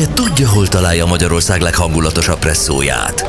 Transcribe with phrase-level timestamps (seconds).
[0.00, 3.24] ugye tudja, hol találja Magyarország leghangulatosabb presszóját?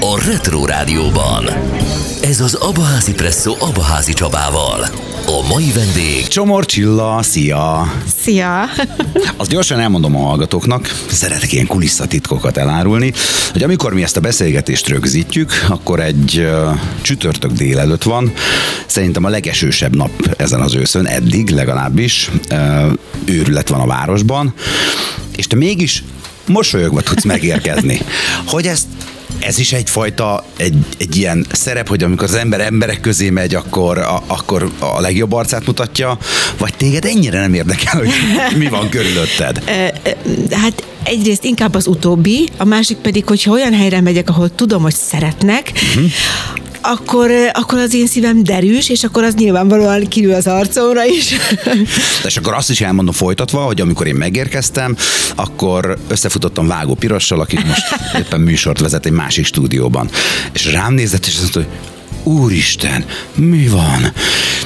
[0.00, 1.48] A Retro Rádióban.
[2.22, 4.88] Ez az Abaházi Presszó Abaházi Csabával.
[5.26, 7.92] A mai vendég Csomor Csilla, szia!
[8.22, 8.64] Szia!
[9.36, 13.12] Azt gyorsan elmondom a hallgatóknak, szeretek ilyen kulisszatitkokat elárulni,
[13.52, 18.32] hogy amikor mi ezt a beszélgetést rögzítjük, akkor egy uh, csütörtök délelőtt van,
[18.86, 22.92] szerintem a legesősebb nap ezen az őszön, eddig legalábbis, uh,
[23.24, 24.54] őrület van a városban,
[25.36, 26.02] és te mégis
[26.46, 28.00] mosolyogva tudsz megérkezni.
[28.52, 28.86] Hogy ezt
[29.38, 33.98] ez is egyfajta egy, egy ilyen szerep, hogy amikor az ember emberek közé megy, akkor
[33.98, 36.18] a, akkor a legjobb arcát mutatja,
[36.58, 38.10] vagy téged ennyire nem érdekel, hogy
[38.62, 39.70] mi van körülötted?
[40.50, 44.94] Hát egyrészt inkább az utóbbi, a másik pedig, hogyha olyan helyre megyek, ahol tudom, hogy
[44.94, 46.10] szeretnek, uh-huh
[46.84, 51.34] akkor, akkor az én szívem derűs, és akkor az nyilvánvalóan kiül az arcomra is.
[52.22, 54.96] De és akkor azt is elmondom folytatva, hogy amikor én megérkeztem,
[55.34, 57.82] akkor összefutottam Vágó Pirossal, aki most
[58.20, 60.08] éppen műsort vezet egy másik stúdióban.
[60.52, 61.93] És rám nézett, és azt mondta, hogy
[62.24, 64.12] úristen, mi van?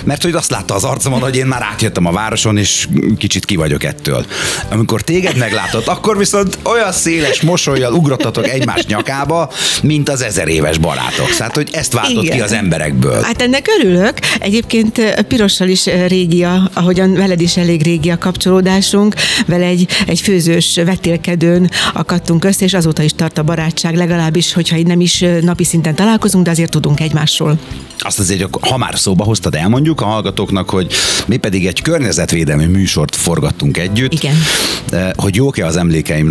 [0.05, 3.57] Mert hogy azt látta az arcomon, hogy én már átjöttem a városon, és kicsit ki
[3.57, 4.27] vagyok ettől.
[4.71, 9.51] Amikor téged meglátott, akkor viszont olyan széles mosolyjal ugrottatok egymás nyakába,
[9.83, 11.37] mint az ezer éves barátok.
[11.37, 12.37] Tehát, hogy ezt váltott Igen.
[12.37, 13.23] ki az emberekből.
[13.23, 14.19] Hát ennek örülök.
[14.41, 19.15] Egyébként Pirossal is régi, ahogyan veled is elég régi a kapcsolódásunk.
[19.47, 24.77] Vele egy, egy főzős vetélkedőn akadtunk össze, és azóta is tart a barátság, legalábbis, hogyha
[24.85, 27.59] nem is napi szinten találkozunk, de azért tudunk egymásról szól.
[28.01, 30.93] Azt azért, ha már szóba hoztad, elmondjuk a hallgatóknak, hogy
[31.27, 34.13] mi pedig egy környezetvédelmi műsort forgattunk együtt.
[34.13, 34.35] Igen.
[35.17, 36.29] Hogy jók-e az emlékeim,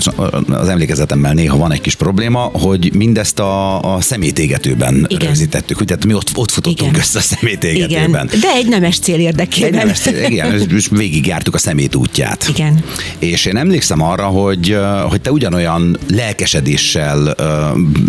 [0.49, 5.27] az emlékezetemmel néha van egy kis probléma, hogy mindezt a, a szemétégetőben Igen.
[5.27, 5.79] rögzítettük.
[5.79, 7.01] Ugye, mi ott, ott futottunk Igen.
[7.01, 8.27] össze a szemétégetőben.
[8.27, 8.39] Igen.
[8.39, 9.73] De egy nemes cél érdekében.
[9.73, 12.45] Egy nemes cél, igen, és végigjártuk a szemét útját.
[12.49, 12.83] Igen.
[13.19, 14.77] És én emlékszem arra, hogy,
[15.09, 17.35] hogy te ugyanolyan lelkesedéssel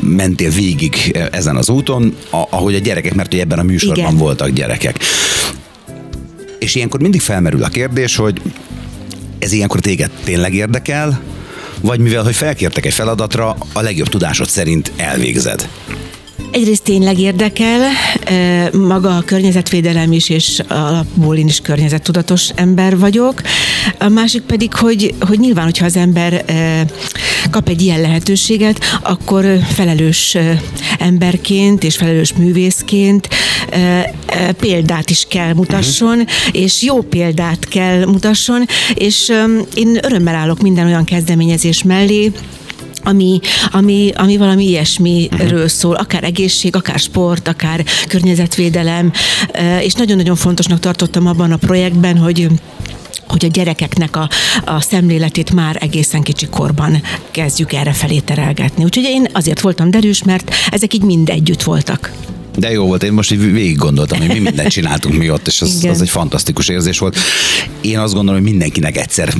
[0.02, 4.16] mentél végig ezen az úton, ahogy a gyerekek, mert ugye ebben a műsorban Igen.
[4.16, 4.98] voltak gyerekek.
[6.58, 8.40] És ilyenkor mindig felmerül a kérdés, hogy
[9.38, 11.20] ez ilyenkor téged tényleg érdekel,
[11.80, 15.68] vagy mivel, hogy felkértek egy feladatra, a legjobb tudásod szerint elvégzed?
[16.50, 17.80] Egyrészt tényleg érdekel,
[18.72, 23.42] maga a környezetvédelem is, és alapból én is környezettudatos ember vagyok.
[23.98, 26.44] A másik pedig, hogy, hogy nyilván, hogyha az ember
[27.50, 30.36] kap egy ilyen lehetőséget, akkor felelős
[30.98, 33.28] emberként és felelős művészként
[34.58, 36.28] példát is kell mutasson, uh-huh.
[36.52, 39.32] és jó példát kell mutasson, és
[39.74, 42.32] én örömmel állok minden olyan kezdeményezés mellé,
[43.02, 45.66] ami, ami, ami valami ilyesmiről uh-huh.
[45.66, 49.12] szól, akár egészség, akár sport, akár környezetvédelem,
[49.80, 52.48] és nagyon-nagyon fontosnak tartottam abban a projektben, hogy
[53.28, 54.28] hogy a gyerekeknek a,
[54.64, 58.84] a szemléletét már egészen kicsi korban kezdjük erre felé terelgetni.
[58.84, 62.12] Úgyhogy én azért voltam derűs, mert ezek így mind együtt voltak.
[62.58, 65.62] De jó volt, én most így végig gondoltam, hogy mi mindent csináltunk mi ott, és
[65.62, 67.16] az, az egy fantasztikus érzés volt.
[67.80, 69.34] Én azt gondolom, hogy mindenkinek egyszer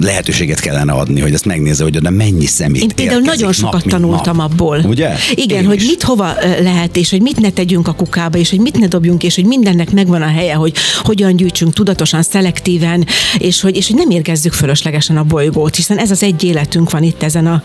[0.00, 3.90] lehetőséget kellene adni, hogy ezt megnézze, hogy oda mennyi szemét Én például nagyon sokat nap,
[3.90, 4.50] tanultam nap.
[4.50, 4.84] abból.
[4.86, 5.10] Ugye?
[5.34, 5.86] Igen, én hogy is.
[5.86, 9.22] mit hova lehet, és hogy mit ne tegyünk a kukába, és hogy mit ne dobjunk,
[9.22, 13.06] és hogy mindennek megvan a helye, hogy hogyan gyűjtsünk tudatosan, szelektíven,
[13.38, 17.02] és hogy, és hogy nem érgezzük fölöslegesen a bolygót, hiszen ez az egy életünk van
[17.02, 17.62] itt ezen a,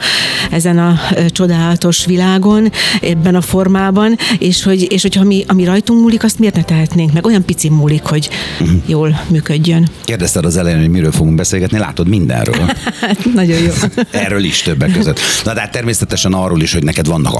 [0.52, 6.02] ezen a csodálatos világon, ebben a formában, és hogy hogy, és hogyha mi, ami rajtunk
[6.02, 7.26] múlik, azt miért ne tehetnénk meg?
[7.26, 8.82] Olyan pici múlik, hogy uh-huh.
[8.86, 9.90] jól működjön.
[10.04, 12.66] Kérdezted az elején, hogy miről fogunk beszélgetni, látod mindenről.
[13.02, 13.72] Hát, nagyon jó.
[14.12, 15.20] Erről is többek között.
[15.44, 17.34] Na de hát természetesen arról is, hogy neked vannak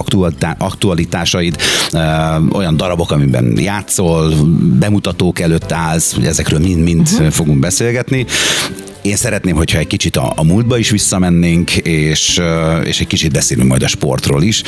[0.58, 1.56] aktualitásaid,
[2.52, 4.34] olyan darabok, amiben játszol,
[4.80, 7.28] bemutatók előtt állsz, ezekről mind-mind uh-huh.
[7.28, 8.26] fogunk beszélgetni
[9.06, 12.42] én szeretném, hogyha egy kicsit a, a múltba is visszamennénk, és,
[12.84, 14.62] és egy kicsit beszélünk majd a sportról is.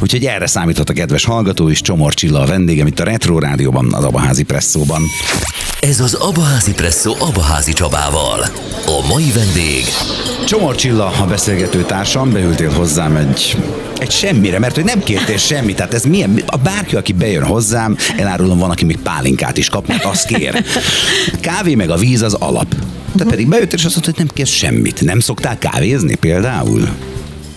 [0.00, 3.94] Úgyhogy erre számíthat a kedves hallgató is, Csomor Csilla a vendégem itt a Retro Rádióban,
[3.94, 5.02] az Abaházi Presszóban.
[5.80, 8.40] Ez az Abaházi Presszó Abaházi Csabával.
[8.86, 9.84] A mai vendég...
[10.46, 13.56] Csomor Csilla a beszélgető társam, beültél hozzám egy,
[13.98, 17.96] egy semmire, mert hogy nem kértél semmit, tehát ez milyen, a bárki, aki bejön hozzám,
[18.16, 20.64] elárulom, van, aki még pálinkát is kap, mert azt kér.
[21.40, 22.74] Kávé meg a víz az alap.
[23.16, 25.00] Te pedig bejöttél, és azt mondtad, hogy nem kész semmit.
[25.00, 26.88] Nem szoktál kávézni például?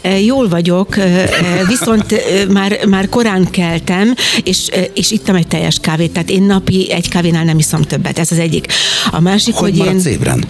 [0.01, 1.30] E, jól vagyok, e, e,
[1.68, 2.15] viszont
[2.50, 4.13] már, már korán keltem,
[4.44, 8.31] és, és ittam egy teljes kávét, tehát én napi egy kávénál nem iszom többet, ez
[8.31, 8.65] az egyik.
[9.12, 10.12] A másik, hogy, hogy én...
[10.12, 10.45] ébren?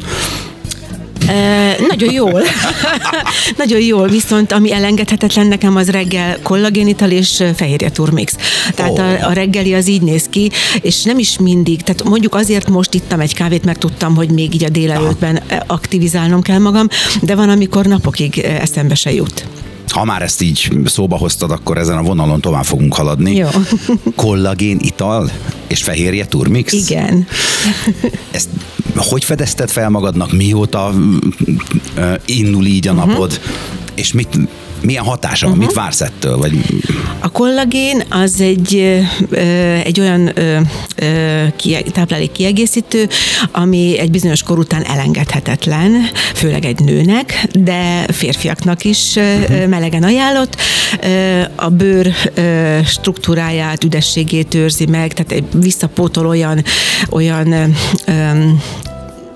[1.87, 2.41] Nagyon jól.
[3.57, 8.35] nagyon jól, viszont ami elengedhetetlen nekem az reggel kollagénital és fehérje turmix.
[8.75, 8.99] Tehát oh.
[8.99, 10.51] a, a reggeli az így néz ki,
[10.81, 11.81] és nem is mindig.
[11.81, 16.41] Tehát mondjuk azért most ittam egy kávét, mert tudtam, hogy még így a délelőttben aktivizálnom
[16.41, 16.87] kell magam,
[17.21, 19.45] de van, amikor napokig eszembe se jut
[19.89, 23.35] ha már ezt így szóba hoztad, akkor ezen a vonalon tovább fogunk haladni.
[23.35, 23.47] Jó.
[24.15, 25.31] Kollagén ital
[25.67, 26.73] és fehérje turmix?
[26.73, 27.27] Igen.
[28.31, 28.49] Ezt
[29.01, 30.93] hogy fedezted fel magadnak, mióta
[32.25, 33.07] indul így a uh-huh.
[33.07, 33.39] napod,
[33.95, 34.37] és mit,
[34.81, 35.67] milyen hatása van, uh-huh.
[35.67, 36.37] mit vársz ettől?
[36.37, 36.59] Vagy...
[37.19, 38.75] A kollagén az egy,
[39.83, 40.33] egy olyan
[41.91, 43.07] táplálék kiegészítő,
[43.51, 45.91] ami egy bizonyos kor után elengedhetetlen,
[46.33, 49.67] főleg egy nőnek, de férfiaknak is uh-huh.
[49.67, 50.55] melegen ajánlott.
[51.55, 52.13] A bőr
[52.85, 56.63] struktúráját, üdességét őrzi meg, tehát visszapótol olyan,
[57.09, 57.75] olyan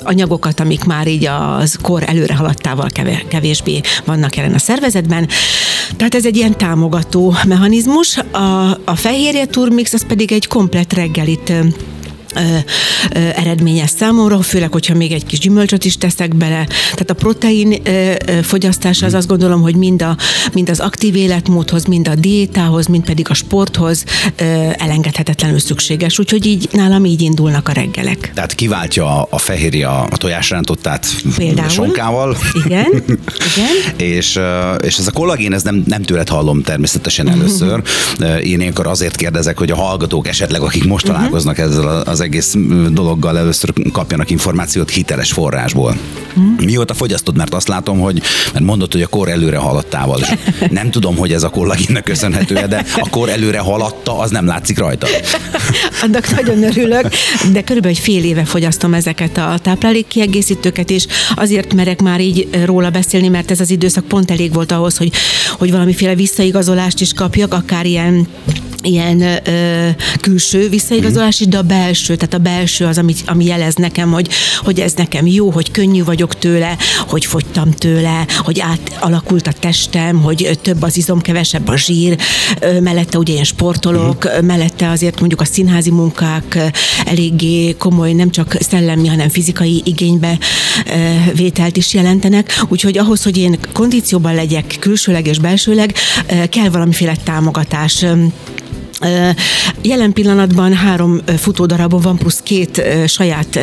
[0.04, 2.90] anyagokat, amik már így az kor előre haladtával
[3.28, 5.28] kevésbé vannak jelen a szervezetben.
[5.96, 8.18] Tehát ez egy ilyen támogató mechanizmus.
[8.18, 11.54] A, a fehérje turmix az pedig egy komplet reggelit
[13.12, 16.66] eredményes számomra, főleg, hogyha még egy kis gyümölcsöt is teszek bele.
[16.68, 17.82] Tehát a protein
[18.42, 20.18] fogyasztás az azt gondolom, hogy mind, a,
[20.54, 24.04] mind az aktív életmódhoz, mind a diétához, mind pedig a sporthoz
[24.78, 26.20] elengedhetetlenül szükséges.
[26.20, 28.32] Úgyhogy így nálam így indulnak a reggelek.
[28.34, 31.06] Tehát kiváltja a fehérje a tojásrántottát
[31.36, 31.70] Például.
[31.70, 32.38] sonkával.
[32.66, 32.88] Igen,
[33.56, 33.98] igen.
[34.10, 34.40] és,
[34.84, 37.82] és ez a kollagén, ez nem, nem tőled hallom természetesen először.
[38.44, 41.14] Én ilyenkor azért kérdezek, hogy a hallgatók esetleg, akik most mhm.
[41.14, 42.56] találkoznak ezzel az egész
[42.92, 45.98] dologgal először kapjanak információt hiteles forrásból.
[46.34, 46.56] Hmm.
[46.66, 48.22] Mióta fogyasztod, mert azt látom, hogy
[48.54, 50.20] mert mondod, hogy a kor előre haladtával.
[50.20, 50.34] És
[50.70, 54.78] nem tudom, hogy ez a kollagénnek köszönhető de a kor előre haladta, az nem látszik
[54.78, 55.08] rajta.
[56.04, 57.08] Annak nagyon örülök,
[57.52, 62.90] de körülbelül egy fél éve fogyasztom ezeket a táplálékkiegészítőket, és azért merek már így róla
[62.90, 65.12] beszélni, mert ez az időszak pont elég volt ahhoz, hogy,
[65.58, 68.28] hogy valamiféle visszaigazolást is kapjak, akár ilyen
[68.84, 69.90] ilyen ö,
[70.22, 74.30] külső visszaigazolás is, de a belső, tehát a belső az, ami, ami jelez nekem, hogy,
[74.58, 76.78] hogy ez nekem jó, hogy könnyű vagyok tőle,
[77.08, 82.18] hogy fogytam tőle, hogy átalakult a testem, hogy több az izom, kevesebb a zsír,
[82.82, 84.46] mellette ugye én sportolok, uh-huh.
[84.46, 86.60] mellette azért mondjuk a színházi munkák
[87.06, 90.38] eléggé komoly, nem csak szellemi, hanem fizikai igénybe
[91.36, 95.94] vételt is jelentenek, úgyhogy ahhoz, hogy én kondícióban legyek külsőleg és belsőleg,
[96.50, 98.06] kell valamiféle támogatás
[99.82, 103.60] Jelen pillanatban három futódarabon van, plusz két saját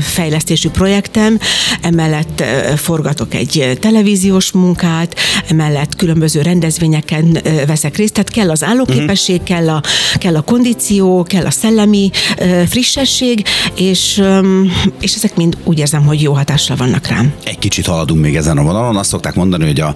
[0.00, 1.38] fejlesztésű projektem,
[1.82, 2.42] emellett
[2.76, 5.14] forgatok egy televíziós munkát,
[5.48, 9.82] emellett különböző rendezvényeken veszek részt, tehát kell az állóképesség, kell a,
[10.18, 12.10] kell a kondíció, kell a szellemi
[12.68, 14.22] frissesség, és,
[15.00, 17.32] és ezek mind úgy érzem, hogy jó hatással vannak rám.
[17.44, 18.96] Egy kicsit haladunk még ezen a vonalon.
[18.96, 19.94] Azt szokták mondani, hogy a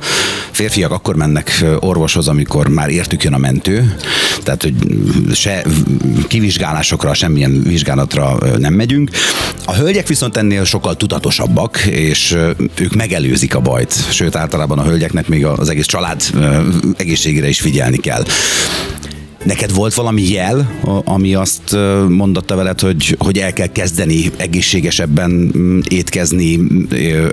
[0.50, 3.96] férfiak akkor mennek orvoshoz, amikor már értük jön a mentő,
[4.42, 4.71] tehát hogy
[5.34, 5.64] se
[6.28, 9.10] kivizsgálásokra, semmilyen vizsgálatra nem megyünk.
[9.64, 12.36] A hölgyek viszont ennél sokkal tudatosabbak, és
[12.80, 13.94] ők megelőzik a bajt.
[14.10, 16.22] Sőt, általában a hölgyeknek még az egész család
[16.96, 18.24] egészségére is figyelni kell.
[19.44, 20.70] Neked volt valami jel,
[21.04, 21.76] ami azt
[22.08, 26.58] mondotta veled, hogy, hogy el kell kezdeni egészségesebben mm, étkezni,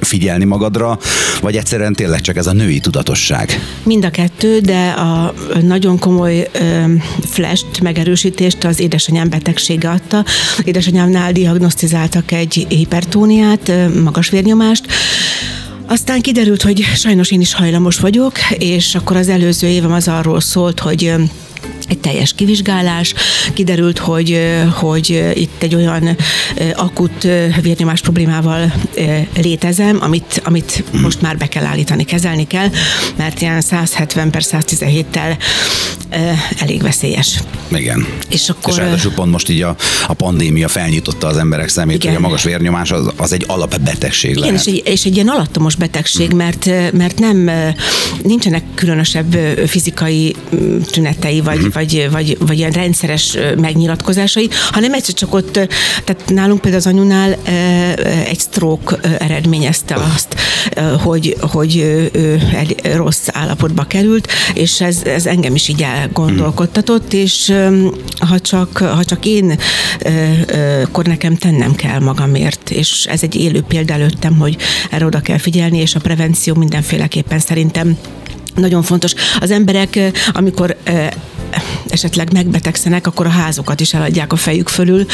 [0.02, 1.00] figyelni magadra,
[1.42, 3.60] vagy egyszerűen tényleg csak ez a női tudatosság?
[3.84, 6.50] Mind a kettő, de a nagyon komoly
[7.30, 10.26] flash megerősítést az édesanyám betegsége adta.
[10.64, 13.72] Édesanyámnál diagnosztizáltak egy hipertóniát,
[14.04, 14.86] magas vérnyomást,
[15.86, 20.42] aztán kiderült, hogy sajnos én is hajlamos vagyok, és akkor az előző évem az arról
[20.42, 21.14] szólt, hogy
[21.90, 23.14] egy teljes kivizsgálás,
[23.54, 24.40] kiderült, hogy,
[24.74, 26.18] hogy itt egy olyan
[26.76, 27.28] akut
[27.62, 28.74] vérnyomás problémával
[29.42, 32.70] létezem, amit, amit most már be kell állítani, kezelni kell,
[33.16, 35.38] mert ilyen 170 per 117-tel
[36.60, 37.40] elég veszélyes.
[37.72, 38.08] Igen.
[38.30, 38.74] És akkor...
[38.74, 39.76] És ráadásul pont most így a,
[40.08, 42.08] a pandémia felnyitotta az emberek szemét, igen.
[42.08, 44.68] hogy a magas vérnyomás az, az egy alapbetegség igen, lehet.
[44.68, 47.52] És egy, és egy ilyen alattomos betegség, mert, mert nem,
[48.24, 50.36] nincsenek különösebb fizikai
[50.92, 51.74] tünetei, vagy, uh-huh.
[51.74, 51.79] vagy,
[52.12, 55.52] vagy, vagy ilyen rendszeres megnyilatkozásai, hanem egyszer csak ott,
[56.04, 57.38] tehát nálunk például az anyunál
[58.26, 60.36] egy stroke eredményezte azt,
[61.04, 61.80] hogy, hogy
[62.54, 67.54] egy rossz állapotba került, és ez, ez engem is így elgondolkodtatott, és
[68.28, 69.60] ha csak, ha csak én,
[70.84, 74.58] akkor nekem tennem kell magamért, és ez egy élő példa előttem, hogy
[74.92, 77.98] erre oda kell figyelni, és a prevenció mindenféleképpen szerintem
[78.56, 79.14] nagyon fontos.
[79.40, 80.00] Az emberek,
[80.32, 80.78] amikor
[81.88, 85.06] esetleg megbetegszenek, akkor a házukat is eladják a fejük fölül,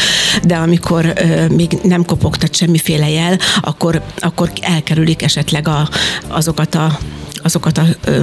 [0.44, 1.14] de amikor
[1.50, 5.90] még nem kopogtat semmiféle jel, akkor, akkor elkerülik esetleg a,
[6.28, 6.98] azokat a
[7.44, 8.22] azokat a ö,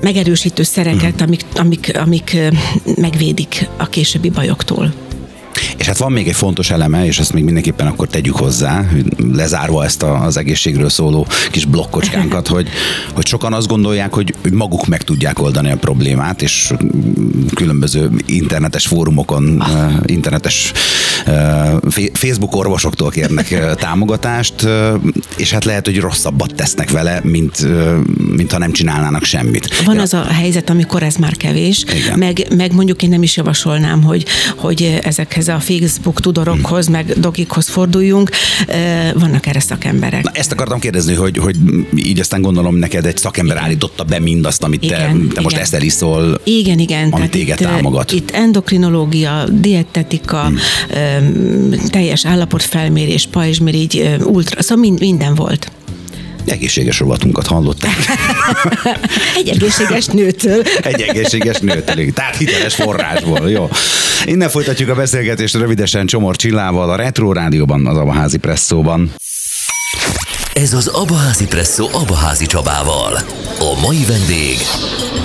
[0.00, 2.36] megerősítő szereket, amik, amik, amik
[2.96, 5.05] megvédik a későbbi bajoktól.
[5.76, 8.84] És hát van még egy fontos eleme, és ezt még mindenképpen akkor tegyük hozzá,
[9.32, 12.68] lezárva ezt a, az egészségről szóló kis blokkocskánkat, hogy,
[13.14, 16.72] hogy sokan azt gondolják, hogy maguk meg tudják oldani a problémát, és
[17.54, 19.92] különböző internetes fórumokon, ah.
[20.06, 20.72] internetes
[22.12, 24.68] Facebook orvosoktól kérnek támogatást,
[25.36, 27.66] és hát lehet, hogy rosszabbat tesznek vele, mint,
[28.36, 29.82] mint ha nem csinálnának semmit.
[29.84, 31.84] Van az a helyzet, amikor ez már kevés,
[32.16, 34.24] meg, meg mondjuk én nem is javasolnám, hogy,
[34.56, 38.30] hogy ezekhez a Facebook tudorokhoz, meg dokikhoz forduljunk,
[39.14, 40.22] vannak erre szakemberek.
[40.22, 41.56] Na, ezt akartam kérdezni, hogy, hogy
[41.94, 45.42] így aztán gondolom neked egy szakember állította be mindazt, amit igen, te, te igen.
[45.42, 47.08] most eszel iszol, igen, igen.
[47.08, 48.12] amit téged itt, támogat.
[48.12, 51.70] Itt endokrinológia, dietetika, hmm.
[51.90, 55.70] teljes állapotfelmérés, pajzsmirigy, ultra, szóval minden volt
[56.50, 57.96] egészséges rovatunkat hallották.
[59.38, 60.62] Egy egészséges nőtől.
[60.82, 63.68] Egy egészséges nőtől, tehát hiteles forrásból, jó.
[64.24, 69.14] Innen folytatjuk a beszélgetést rövidesen Csomor Csillával a Retro Rádióban, az Abaházi Presszóban.
[70.54, 73.12] Ez az Abaházi Presszó Abaházi Csabával.
[73.58, 74.56] A mai vendég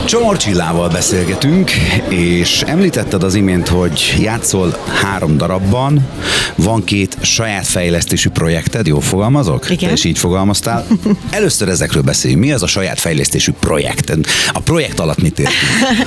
[0.05, 1.71] Csomor Csillával beszélgetünk,
[2.09, 6.07] és említetted az imént, hogy játszol három darabban,
[6.55, 9.69] van két saját fejlesztésű projekted, jól fogalmazok?
[9.69, 9.87] Igen.
[9.87, 10.87] Te is így fogalmaztál.
[11.29, 12.43] Először ezekről beszéljünk.
[12.43, 14.17] Mi az a saját fejlesztésű projekt?
[14.51, 15.59] A projekt alatt mit értünk?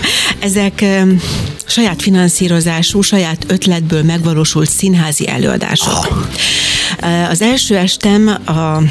[0.39, 0.85] Ezek
[1.67, 6.09] saját finanszírozású, saját ötletből megvalósult színházi előadások.
[7.01, 7.31] Ah.
[7.31, 8.83] Az első estem a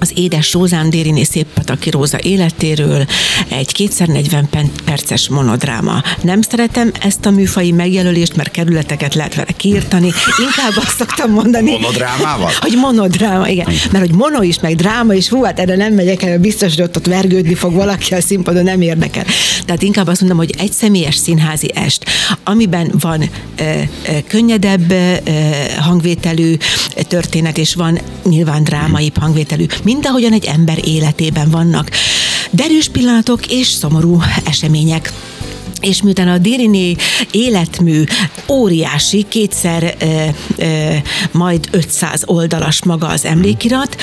[0.00, 3.06] az Édes Rózán Dériné Széppataki Róza életéről
[3.48, 4.48] egy kétszer 40
[4.84, 6.02] perces monodráma.
[6.22, 10.10] Nem szeretem ezt a műfai megjelölést, mert kerületeket lehet vele kiirtani.
[10.38, 11.70] Inkább azt szoktam mondani.
[11.70, 12.50] Monodrámával?
[12.60, 13.66] Hogy monodráma, igen.
[13.92, 16.82] Mert hogy mono is, meg dráma is, hú, hát erre nem megyek el, biztos, hogy
[16.82, 19.24] ott, ott vergődni fog valaki a színpadon, nem érdekel.
[19.64, 22.04] Tehát inkább azt mondom, hogy egy személyes színházi est,
[22.44, 25.14] amiben van ö, ö, könnyedebb ö,
[25.80, 26.56] hangvételű
[27.08, 31.90] történet, és van nyilván drámai hangvételű mint ahogyan egy ember életében vannak.
[32.50, 35.12] Derűs pillanatok és szomorú események
[35.80, 36.96] és miután a Diriné
[37.30, 38.04] életmű
[38.48, 43.96] óriási, kétszer e, e, majd 500 oldalas maga az emlékirat,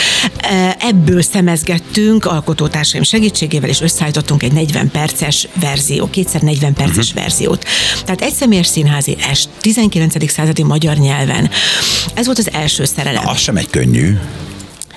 [0.79, 7.21] ebből szemezgettünk alkotótársaim segítségével, és összeállítottunk egy 40 perces verzió, kétszer 40 perces uh-huh.
[7.21, 7.65] verziót.
[8.05, 10.31] Tehát egy személyes színházi est, 19.
[10.31, 11.49] századi magyar nyelven.
[12.13, 13.23] Ez volt az első szerelem.
[13.23, 14.17] Na, az sem egy könnyű.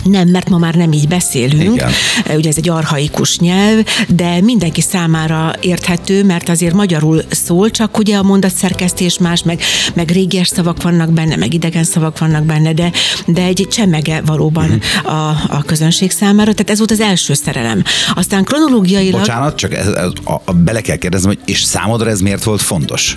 [0.04, 1.74] Nem, mert ma már nem így beszélünk.
[1.74, 1.90] Igen.
[2.36, 8.16] Ugye ez egy arhaikus nyelv, de mindenki számára érthető, mert azért magyarul szól, csak ugye
[8.16, 9.60] a mondatszerkesztés más, meg,
[9.94, 12.92] meg régies szavak vannak benne, meg idegen szavak vannak benne, de,
[13.26, 15.14] de egy csemege valóban uh-huh.
[15.14, 16.52] a, a közönség számára.
[16.52, 17.82] Tehát ez volt az első szerelem.
[18.14, 19.20] Aztán kronológiailag...
[19.20, 22.62] Bocsánat, csak ez, ez, a, a, bele kell kérdeznem, hogy és számodra ez miért volt
[22.62, 23.16] fontos?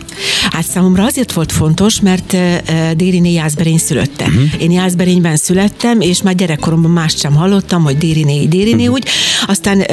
[0.51, 4.25] Hát számomra azért volt fontos, mert uh, Dériné Jászberény szülötte.
[4.25, 4.61] Uh-huh.
[4.61, 9.05] Én Jászberényben születtem, és már gyerekkor gyerekkoromban mást sem hallottam, hogy Dériné, Dériné úgy.
[9.47, 9.85] Aztán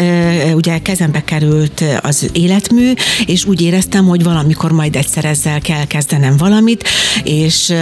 [0.55, 2.93] ugye kezembe került az életmű,
[3.27, 6.89] és úgy éreztem, hogy valamikor majd egyszer ezzel kell kezdenem valamit,
[7.25, 7.73] és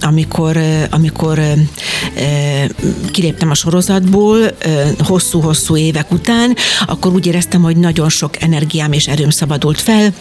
[0.00, 0.58] amikor,
[0.90, 1.40] amikor
[3.10, 4.38] kiléptem a sorozatból
[4.98, 10.12] hosszú-hosszú évek után, akkor úgy éreztem, hogy nagyon sok energiám és erőm szabadult fel,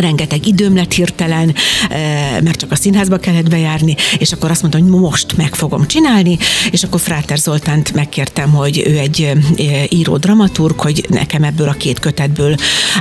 [0.00, 1.54] rengeteg időm lett hirtelen,
[1.90, 5.86] eh, mert csak a színházba kellett bejárni, és akkor azt mondtam, hogy most meg fogom
[5.86, 6.38] csinálni,
[6.70, 9.22] és akkor Fráter Zoltánt megkértem, hogy ő egy
[9.56, 12.54] eh, író dramaturg, hogy nekem ebből a két kötetből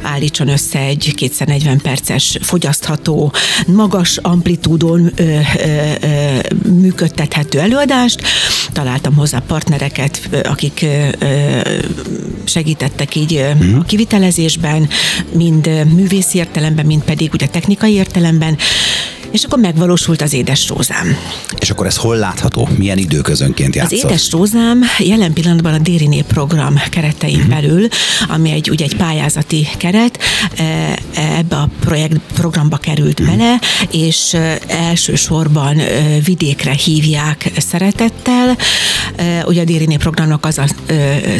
[0.03, 3.33] állítson össze egy 240 perces fogyasztható,
[3.67, 6.39] magas amplitúdon ö, ö, ö,
[6.69, 8.21] működtethető előadást.
[8.71, 10.85] Találtam hozzá partnereket, akik
[11.19, 11.59] ö,
[12.43, 13.45] segítettek így
[13.79, 14.89] a kivitelezésben,
[15.33, 18.57] mind művészi értelemben, mind pedig ugye technikai értelemben,
[19.31, 21.17] és akkor megvalósult az Édes Rózám.
[21.59, 22.69] És akkor ez hol látható?
[22.77, 23.97] Milyen időközönként játszott?
[23.97, 27.53] Az Édes Rózám jelen pillanatban a Dériné program keretein uh-huh.
[27.53, 27.87] belül,
[28.27, 30.19] ami egy, ugye egy pályázati keret,
[30.55, 30.97] e, e,
[31.37, 33.37] ebbe a projekt programba került uh-huh.
[33.37, 33.59] bele,
[33.91, 35.81] és e, elsősorban
[36.23, 38.57] vidékre hívják szeretettel.
[39.45, 40.65] Ugye a Dériné programnak az a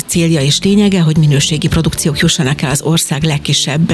[0.08, 3.94] célja és lényege, hogy minőségi produkciók jussanak el az ország legkisebb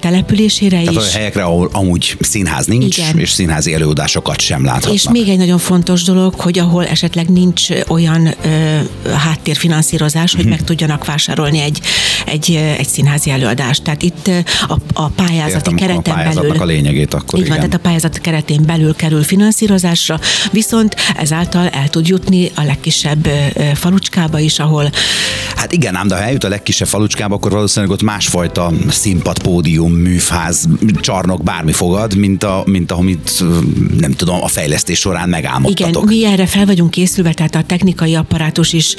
[0.00, 1.14] településére Tehát is.
[1.14, 3.18] a helyekre, ahol amúgy színház nincs, Igen.
[3.18, 4.94] és színházi előadásokat sem láthatnak.
[4.94, 8.78] És még egy nagyon fontos dolog, hogy ahol esetleg nincs olyan ö,
[9.16, 11.80] háttérfinanszírozás, hogy meg tudjanak vásárolni egy,
[12.26, 13.82] egy, egy színházi előadást.
[13.82, 14.30] Tehát itt
[14.68, 16.62] a, a pályázati Értem, a kereten pályázatnak belül.
[16.62, 17.70] a lényegét akkor, Így van, igen.
[17.70, 20.20] tehát a pályázat keretén belül kerül finanszírozásra,
[20.50, 23.28] viszont ezáltal el tud jutni a legkisebb
[23.74, 24.90] falucskába is, ahol
[25.56, 29.92] Hát igen, ám de ha eljut a legkisebb falucskába, akkor valószínűleg ott másfajta színpad, pódium,
[29.92, 30.68] műfáz,
[31.00, 33.44] csarnok, bármi fogad, mint, a, mint amit
[34.00, 36.06] nem tudom, a fejlesztés során Igen, megálmodtatok.
[36.06, 38.94] mi erre fel vagyunk készülve, tehát a technikai apparátus is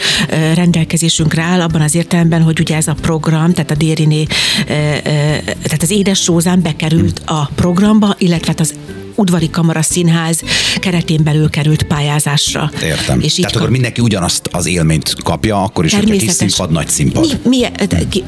[0.54, 4.26] rendelkezésünkre áll, abban az értelemben, hogy ugye ez a program, tehát a Dériné,
[4.66, 8.74] tehát az Édes Rózán bekerült a programba, illetve hát az
[9.20, 10.42] udvari kamara színház
[10.80, 12.72] keretén belül került pályázásra.
[12.84, 13.20] Értem.
[13.20, 16.72] És így Tehát akkor kap- mindenki ugyanazt az élményt kapja, akkor is, hogyha kis színpad,
[16.72, 17.40] nagy színpad.
[17.44, 17.68] Mi, mi,
[18.10, 18.24] ki-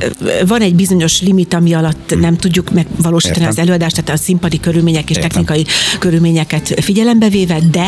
[0.48, 3.51] van egy bizonyos limit, ami alatt nem tudjuk megvalósítani Értem.
[3.57, 5.29] az előadást, tehát a színpadi körülmények és Értem.
[5.29, 5.65] technikai
[6.00, 7.88] körülményeket figyelembe véve, de,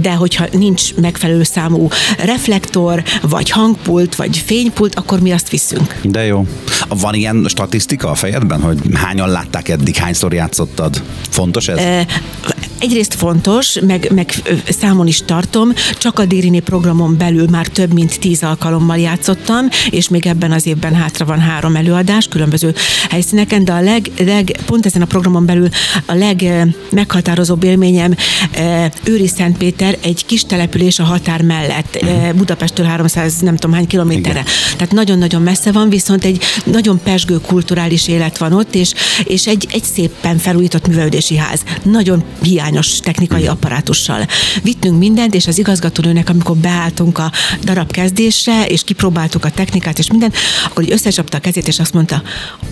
[0.00, 1.88] de hogyha nincs megfelelő számú
[2.18, 5.94] reflektor, vagy hangpult, vagy fénypult, akkor mi azt viszünk.
[6.02, 6.46] De jó.
[6.88, 11.02] Van ilyen statisztika a fejedben, hogy hányan látták eddig, hányszor játszottad?
[11.28, 11.73] Fontos ez?
[11.78, 12.04] Ö,
[12.84, 14.32] Egyrészt fontos, meg, meg
[14.68, 20.08] számon is tartom, csak a Dériné programon belül már több mint tíz alkalommal játszottam, és
[20.08, 22.74] még ebben az évben hátra van három előadás különböző
[23.10, 25.68] helyszíneken, de a leg, leg pont ezen a programon belül
[26.06, 28.14] a legmeghatározóbb élményem
[29.04, 34.40] Őri Szentpéter, egy kis település a határ mellett, Budapesttől 300 nem tudom hány kilométerre.
[34.40, 34.52] Igen.
[34.76, 38.92] Tehát nagyon-nagyon messze van, viszont egy nagyon pesgő kulturális élet van ott, és,
[39.24, 41.62] és egy, egy szépen felújított művelődési ház.
[41.82, 42.24] Nagyon
[42.74, 44.26] hiányos technikai apparátussal.
[44.62, 50.10] Vittünk mindent, és az igazgatónőnek, amikor beálltunk a darab kezdésre, és kipróbáltuk a technikát és
[50.10, 52.22] mindent, akkor így összecsapta a kezét, és azt mondta,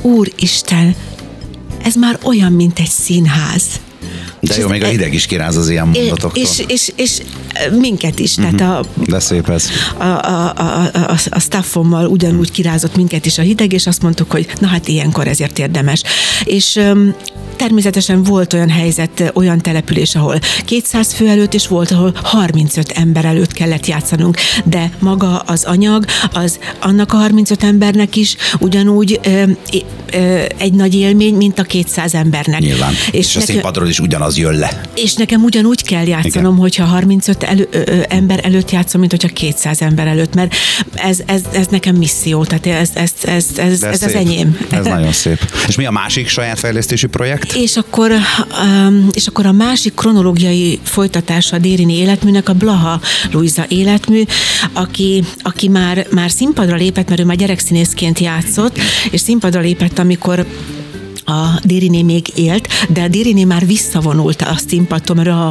[0.03, 0.95] Úristen,
[1.83, 3.65] ez már olyan, mint egy színház.
[4.41, 6.43] De és jó, még a hideg is kiráz az ilyen mondatoktól.
[6.43, 7.21] És, és, és
[7.79, 9.69] minket is, tehát a, De szép ez.
[9.99, 14.31] a, a, a, a, a staffommal ugyanúgy kirázott minket is a hideg, és azt mondtuk,
[14.31, 16.03] hogy na hát ilyenkor ezért érdemes.
[16.45, 16.81] És
[17.57, 23.25] természetesen volt olyan helyzet, olyan település, ahol 200 fő előtt, és volt, ahol 35 ember
[23.25, 29.43] előtt kellett játszanunk, de maga az anyag, az annak a 35 embernek is ugyanúgy ö,
[30.13, 32.61] ö, egy nagy élmény, mint a 200 embernek.
[32.61, 32.93] Nyilván.
[33.11, 34.81] És, és a színpadról is ugyanaz jön le.
[34.95, 36.63] és nekem ugyanúgy kell játszanom, Igen.
[36.63, 40.55] hogyha 35 elő, ö, ö, ember előtt játszom, mint hogyha 200 ember előtt, mert
[40.95, 44.59] ez, ez, ez nekem misszió, tehát ez, ez, ez, ez, De ez az enyém.
[44.71, 45.39] Ez nagyon szép.
[45.69, 47.53] És mi a másik saját fejlesztési projekt?
[47.53, 48.13] És akkor,
[48.65, 53.01] um, és akkor a másik kronológiai folytatása a Dérini életműnek a Blaha
[53.33, 54.23] Luisa életmű,
[54.73, 58.79] aki, aki már, már színpadra lépett, mert ő már gyerekszínészként játszott,
[59.11, 60.47] és színpadra lépett, amikor
[61.25, 65.49] a Dériné még élt, de a Dériné már visszavonult a színpadtól, mert a,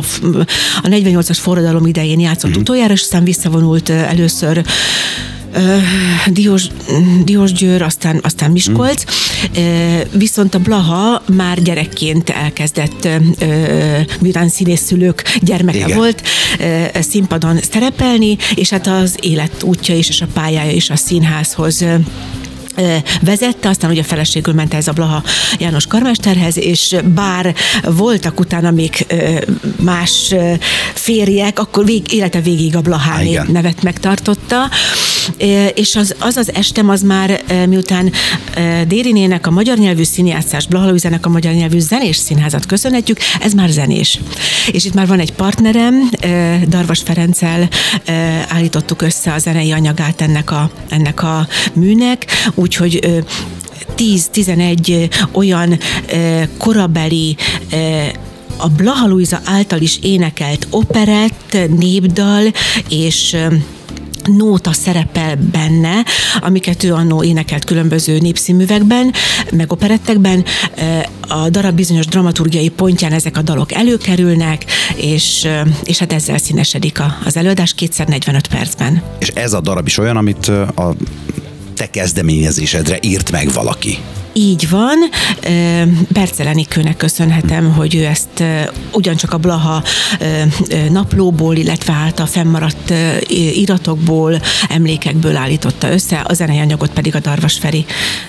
[0.81, 2.61] a 48-as forradalom idején játszott uh-huh.
[2.61, 4.63] utoljára, és aztán visszavonult először
[6.27, 6.63] Diós,
[7.23, 9.03] Diós Győr, aztán, aztán Miskolc,
[9.55, 13.05] Ö, viszont a Blaha már gyerekként elkezdett,
[13.39, 15.97] ö, miután színészszülők gyermeke Igen.
[15.97, 16.21] Volt,
[16.93, 21.85] színpadon szerepelni, és hát az életútja is, és a pályája is a színházhoz
[23.21, 25.23] vezette, aztán ugye feleségül ment ez a Blaha
[25.59, 29.05] János karmesterhez, és bár voltak utána még
[29.79, 30.35] más
[30.93, 34.69] férjek, akkor vég, élete végig a Há, Blaháné nevet megtartotta,
[35.73, 38.11] és az, az az estem az már miután
[38.87, 43.69] Dérinének a magyar nyelvű színjátszás, Blaha Luizának a magyar nyelvű zenés színházat köszönhetjük, ez már
[43.69, 44.19] zenés.
[44.71, 46.09] És itt már van egy partnerem,
[46.67, 47.69] Darvas Ferenccel
[48.47, 52.25] állítottuk össze a zenei anyagát ennek a, ennek a műnek,
[52.71, 53.17] úgyhogy ö,
[53.97, 55.77] 10-11 olyan
[56.57, 57.35] korabeli
[58.57, 62.43] a Blaha Luisa által is énekelt operett, népdal
[62.89, 63.37] és
[64.23, 66.05] nóta szerepel benne,
[66.39, 69.13] amiket ő annó énekelt különböző népszínművekben,
[69.51, 70.45] meg operettekben.
[71.27, 75.47] A darab bizonyos dramaturgiai pontján ezek a dalok előkerülnek, és,
[75.83, 79.01] és hát ezzel színesedik az előadás kétszer 45 percben.
[79.19, 80.95] És ez a darab is olyan, amit a
[81.81, 83.97] te kezdeményezésedre írt meg valaki.
[84.33, 84.97] Így van.
[85.43, 88.43] Ö, Bercel Enikőnek köszönhetem, hogy ő ezt
[88.93, 89.83] ugyancsak a Blaha
[90.89, 92.93] naplóból, illetve hát a fennmaradt
[93.53, 97.85] iratokból, emlékekből állította össze, a zenei anyagot pedig a Darvas Feri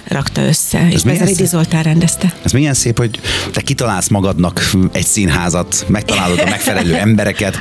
[0.08, 1.46] rakta össze, és milyen Bezeridi.
[1.46, 2.32] Zoltán rendezte.
[2.42, 3.20] Ez milyen szép, hogy
[3.52, 7.58] te kitalálsz magadnak egy színházat, megtalálod a megfelelő embereket,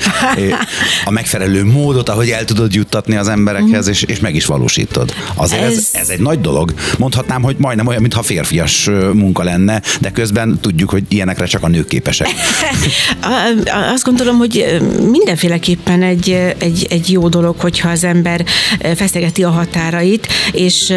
[1.06, 5.13] a megfelelő módot, ahogy el tudod juttatni az emberekhez, és, és meg is valósítod.
[5.36, 6.73] Azért ez, ez, Ez- ez egy nagy dolog.
[6.97, 11.67] Mondhatnám, hogy majdnem olyan, mintha férfias munka lenne, de közben tudjuk, hogy ilyenekre csak a
[11.67, 12.28] nők képesek.
[13.94, 18.46] Azt gondolom, hogy mindenféleképpen egy, egy, egy jó dolog, hogyha az ember
[18.96, 20.88] feszegeti a határait, és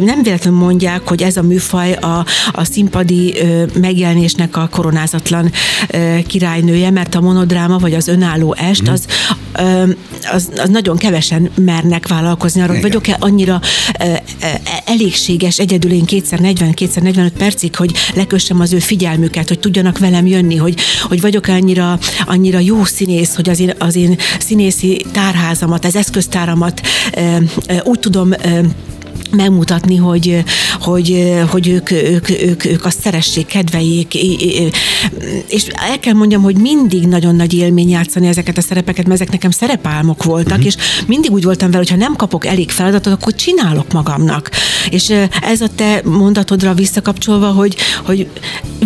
[0.00, 3.34] nem véletlenül mondják, hogy ez a műfaj a, a színpadi
[3.80, 5.52] megjelenésnek a koronázatlan
[6.26, 8.92] királynője, mert a monodráma vagy az önálló est, mhm.
[8.92, 9.06] az,
[10.32, 13.60] az, az nagyon kevesen mernek vállalkozni arra, vagyok-e annyira
[14.84, 19.98] elégséges egyedül én kétszer 40, kétszer 45 percig, hogy lekössem az ő figyelmüket, hogy tudjanak
[19.98, 25.04] velem jönni, hogy, hogy vagyok-e annyira, annyira jó színész, hogy az én, az én színészi
[25.12, 26.80] tárházamat, az eszköztáramat
[27.84, 28.34] úgy tudom
[29.30, 30.44] megmutatni, hogy,
[30.80, 34.14] hogy, hogy ők, ők, ők, ők azt szeressék, kedveljék,
[35.48, 39.32] és el kell mondjam, hogy mindig nagyon nagy élmény játszani ezeket a szerepeket, mert ezek
[39.32, 40.66] nekem szerepálmok voltak, uh-huh.
[40.66, 44.50] és mindig úgy voltam vele, hogy ha nem kapok elég feladatot, akkor csinálok magamnak.
[44.90, 45.12] És
[45.42, 48.28] ez a te mondatodra visszakapcsolva, hogy, hogy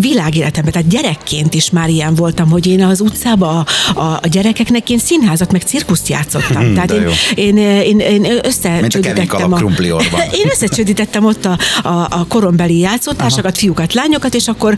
[0.00, 3.66] világéletemben, tehát gyerekként is már ilyen voltam, hogy én az utcába a,
[4.00, 6.62] a, a gyerekeknek én színházat meg cirkuszt játszottam.
[6.62, 6.90] Hmm, tehát
[7.34, 9.60] én, én, én, én összecsődítettem a...
[10.32, 13.60] Én összecsődítettem ott a, a, a korombeli játszótársakat, Aha.
[13.60, 14.76] fiúkat, lányokat, és akkor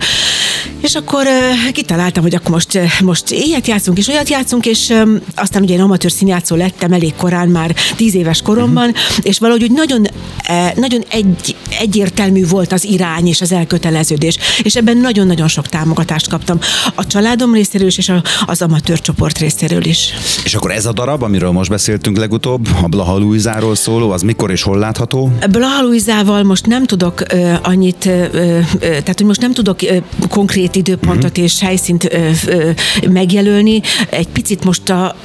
[0.81, 5.19] és akkor uh, kitaláltam, hogy akkor most, most ilyet játszunk, és olyat játszunk, és um,
[5.35, 9.17] aztán ugye én amatőr színjátszó lettem elég korán, már tíz éves koromban, uh-huh.
[9.23, 14.77] és valahogy úgy nagyon, uh, nagyon egy, egyértelmű volt az irány és az elköteleződés, és
[14.77, 16.59] ebben nagyon-nagyon sok támogatást kaptam.
[16.95, 20.09] A családom részéről is, és a, az amatőr csoport részéről is.
[20.45, 24.51] És akkor ez a darab, amiről most beszéltünk legutóbb, a Blaha Luizáról szóló, az mikor
[24.51, 25.33] és hol látható?
[25.51, 29.97] Blaha Luizával most nem tudok uh, annyit, uh, uh, tehát hogy most nem tudok uh,
[30.29, 31.45] konkrét időpontot uh-huh.
[31.45, 32.75] és helyszínt uh, uh,
[33.11, 33.81] megjelölni.
[34.11, 35.17] Egy picit most a,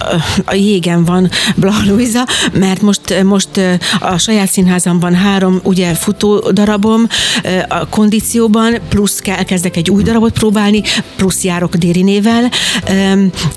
[0.45, 3.49] a jégen van Blaha Luiza, mert most, most
[3.99, 7.07] a saját színházamban három ugye futó darabom
[7.67, 10.81] a kondícióban, plusz kell kezdek egy új darabot próbálni,
[11.15, 12.49] plusz járok Dérinével,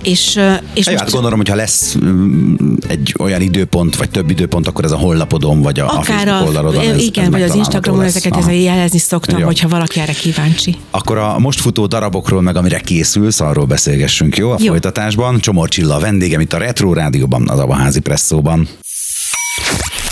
[0.02, 0.40] és,
[0.74, 0.98] és most...
[0.98, 2.54] hát gondolom, hogyha lesz mm,
[2.88, 6.90] egy olyan időpont, vagy több időpont, akkor ez a honlapodon, vagy a, a Facebook oldalon.
[6.90, 9.46] Ez, igen, ez vagy az Instagramon ezeket ezzel jelezni szoktam, jó.
[9.46, 10.76] hogyha valaki erre kíváncsi.
[10.90, 14.50] Akkor a most futó darabokról, meg amire készülsz, arról beszélgessünk, jó?
[14.50, 14.66] A jó.
[14.66, 15.40] folytatásban.
[15.40, 18.68] Csomor Csilla a vendégem itt a Retro Rádióban, az Abaházi Presszóban.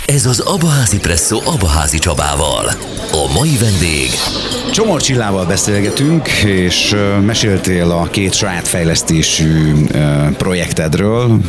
[0.06, 2.66] Ez az Abaházi Presszó Abaházi Csabával.
[3.12, 4.08] A mai vendég...
[4.72, 9.72] Csomor Csillával beszélgetünk, és meséltél a két saját fejlesztésű
[10.36, 11.40] projektedről.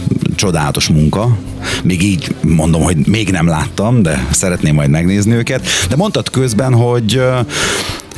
[0.41, 1.37] Csodálatos munka.
[1.83, 5.67] Még így mondom, hogy még nem láttam, de szeretném majd megnézni őket.
[5.89, 7.21] De mondtad közben, hogy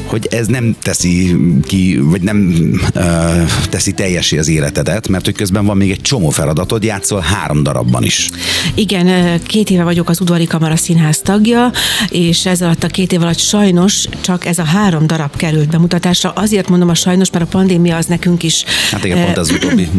[0.05, 1.35] hogy ez nem teszi
[1.67, 2.53] ki, vagy nem
[2.95, 7.63] uh, teszi teljesi az életedet, mert hogy közben van még egy csomó feladatod, játszol három
[7.63, 8.29] darabban is.
[8.73, 11.71] Igen, két éve vagyok az Udvari Kamara Színház tagja,
[12.09, 16.29] és ez alatt a két év alatt sajnos csak ez a három darab került bemutatásra.
[16.29, 18.63] Azért mondom a sajnos, mert a pandémia az nekünk is.
[18.91, 19.89] Hát igen, pont az utóbbi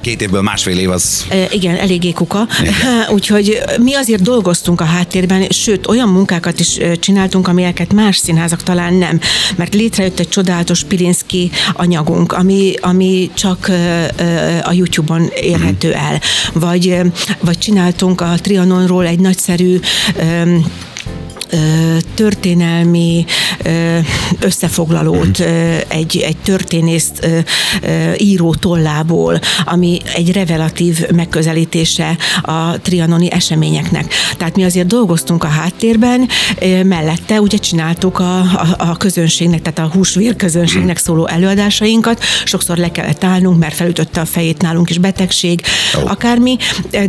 [0.00, 1.26] két évből másfél év az.
[1.50, 2.48] Igen, eléggé kuka.
[2.60, 2.74] Igen.
[3.14, 8.94] Úgyhogy mi azért dolgoztunk a háttérben, sőt, olyan munkákat is csináltunk, amelyeket más színházak talán
[8.94, 9.20] nem
[9.56, 13.70] mert létrejött egy csodálatos Pilinszki anyagunk, ami, ami csak
[14.62, 16.20] a YouTube-on érhető el.
[16.52, 17.00] Vagy,
[17.40, 19.78] vagy csináltunk a Trianonról egy nagyszerű
[22.14, 23.24] történelmi
[24.40, 25.40] összefoglalót
[25.88, 27.28] egy, egy történészt
[28.16, 34.14] író tollából, ami egy revelatív megközelítése a trianoni eseményeknek.
[34.36, 36.28] Tehát mi azért dolgoztunk a háttérben,
[36.84, 42.90] mellette ugye csináltuk a, a, a közönségnek, tehát a húsvér közönségnek szóló előadásainkat, sokszor le
[42.90, 45.60] kellett állnunk, mert felütötte a fejét nálunk is betegség,
[45.94, 46.10] oh.
[46.10, 46.56] akármi,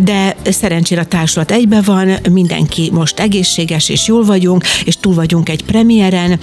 [0.01, 5.49] de szerencsére a társulat egybe van, mindenki most egészséges és jól vagyunk, és túl vagyunk
[5.49, 6.39] egy premiéren,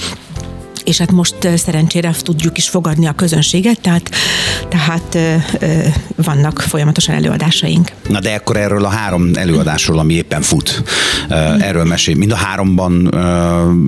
[0.84, 4.10] és hát most szerencsére tudjuk is fogadni a közönséget, tehát,
[4.68, 5.18] tehát
[6.16, 7.92] vannak folyamatosan előadásaink.
[8.08, 10.82] Na de akkor erről a három előadásról, ami éppen fut,
[11.58, 12.16] erről mesélj.
[12.16, 13.14] Mind a háromban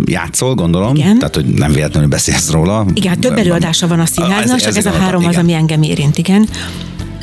[0.05, 0.97] játszol, gondolom?
[0.97, 1.19] Igen.
[1.19, 2.87] Tehát, hogy nem véletlenül beszélsz róla.
[2.95, 6.19] Igen, több előadása van a színháznak, csak ez, ez a három az, ami engem érint,
[6.19, 6.49] igen.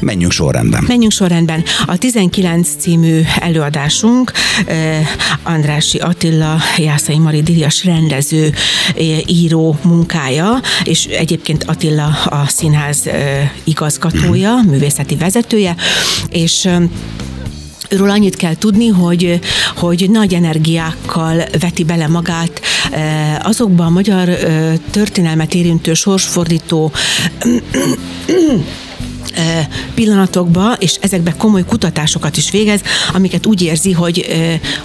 [0.06, 0.84] Menjünk sorrendben.
[0.88, 1.64] Menjünk sorrendben.
[1.86, 4.32] A 19 című előadásunk
[5.44, 8.54] Andrási Attila, Jászai Mari Díjas rendező,
[9.26, 13.10] író munkája, és egyébként Attila a színház
[13.64, 15.76] igazgatója, művészeti vezetője,
[16.30, 16.70] és
[17.90, 19.40] Őről annyit kell tudni, hogy,
[19.76, 22.62] hogy nagy energiákkal veti bele magát
[23.42, 24.30] azokba a magyar
[24.92, 26.92] történelmet érintő sorsfordító
[29.94, 32.82] pillanatokba, és ezekbe komoly kutatásokat is végez,
[33.14, 34.26] amiket úgy érzi, hogy,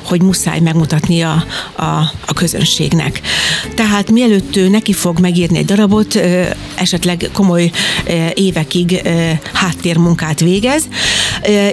[0.03, 1.45] hogy muszáj megmutatni a,
[1.77, 1.83] a,
[2.27, 3.21] a közönségnek.
[3.75, 6.21] Tehát mielőtt ő neki fog megírni egy darabot,
[6.75, 7.71] esetleg komoly
[8.35, 9.09] évekig
[9.53, 10.83] háttérmunkát végez.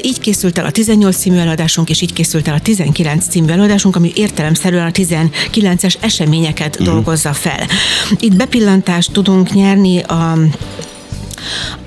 [0.02, 3.96] Így készült el a 18 című előadásunk, és így készült el a 19 című előadásunk,
[3.96, 6.94] ami értelemszerűen a 19-es eseményeket uh-huh.
[6.94, 7.68] dolgozza fel.
[8.20, 10.38] Itt bepillantást tudunk nyerni a,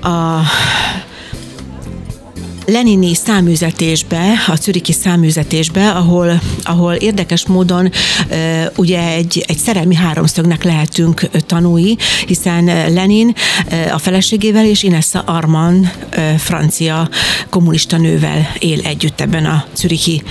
[0.01, 0.41] a
[2.65, 7.91] Lenini száműzetésbe, a Czüriki száműzetésbe, ahol, ahol érdekes módon
[8.75, 13.35] ugye egy, egy szerelmi háromszögnek lehetünk tanúi, hiszen Lenin
[13.93, 15.91] a feleségével és Inessa Arman
[16.37, 17.09] francia
[17.49, 20.23] kommunista nővel él együtt ebben a Czüriki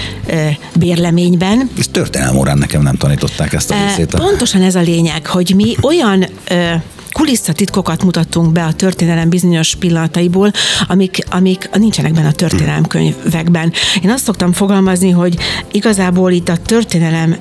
[0.74, 1.70] bérleményben.
[1.78, 4.14] Ez történelem órán nekem nem tanították ezt a részét.
[4.14, 6.26] Pontosan ez a lényeg, hogy mi olyan
[7.12, 10.52] kulisszatitkokat mutattunk be a történelem bizonyos pillanataiból,
[10.88, 13.72] amik, amik nincsenek benne a történelemkönyvekben.
[14.02, 15.36] Én azt szoktam fogalmazni, hogy
[15.70, 17.36] igazából itt a történelem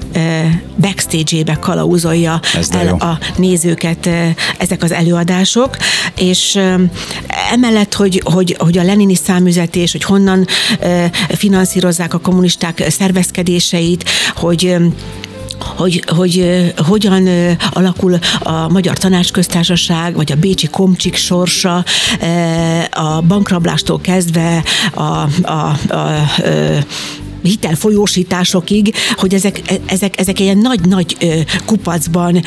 [0.82, 4.10] backstage-ébe kalauzolja el a nézőket
[4.58, 5.78] ezek az előadások,
[6.16, 6.60] és
[7.52, 10.48] emellett, hogy, hogy, hogy a lenini számüzetés, hogy honnan
[11.30, 14.76] finanszírozzák a kommunisták szervezkedéseit, hogy
[15.64, 17.28] hogy, hogy hogyan
[17.72, 21.84] alakul a Magyar Tanácsköztársaság, vagy a Bécsi Komcsik sorsa,
[22.92, 26.28] a bankrablástól kezdve a, a, a, a
[27.42, 31.18] hitelfolyósításokig, hogy ezek, ezek, ezek ilyen nagy-nagy
[31.66, 32.42] kupacban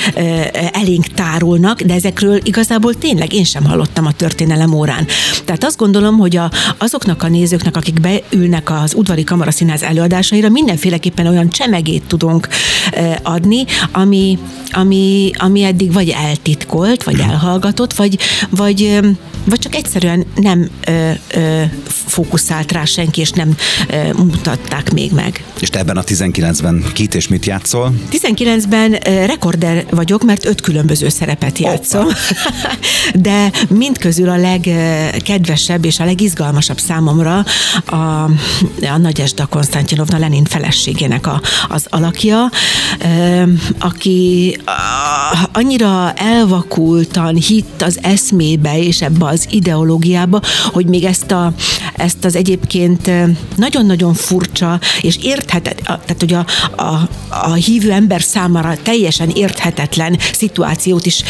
[0.73, 5.07] elénk tárulnak, de ezekről igazából tényleg én sem hallottam a történelem órán.
[5.45, 11.27] Tehát azt gondolom, hogy a, azoknak a nézőknek, akik beülnek az udvari kamaraszínház előadásaira, mindenféleképpen
[11.27, 12.49] olyan csemegét tudunk
[13.23, 14.39] adni, ami,
[14.71, 18.19] ami, ami eddig vagy eltitkolt, vagy elhallgatott, vagy,
[18.51, 19.01] vagy,
[19.45, 23.57] vagy csak egyszerűen nem ö, ö, fókuszált rá senki, és nem
[23.89, 25.45] ö, mutatták még meg.
[25.61, 27.95] És te ebben a 19-ben kit és mit játszol?
[28.11, 28.93] 19-ben
[29.27, 32.07] rekorder vagyok, mert öt különböző szerepet játszom.
[33.15, 37.45] De mindközül a legkedvesebb és a legizgalmasabb számomra
[37.85, 42.51] a, a Nagyesda Konstantinovna Lenin feleségének a, az alakja,
[43.79, 44.57] aki
[45.53, 50.41] annyira elvakultan hitt az eszmébe és ebbe az ideológiába,
[50.73, 51.53] hogy még ezt, a,
[51.97, 53.11] ezt az egyébként
[53.57, 56.47] nagyon-nagyon furcsa és érthetet, tehát hogy a,
[56.83, 61.23] a, a hívő ember számára teljesen érthetetlen szituációt is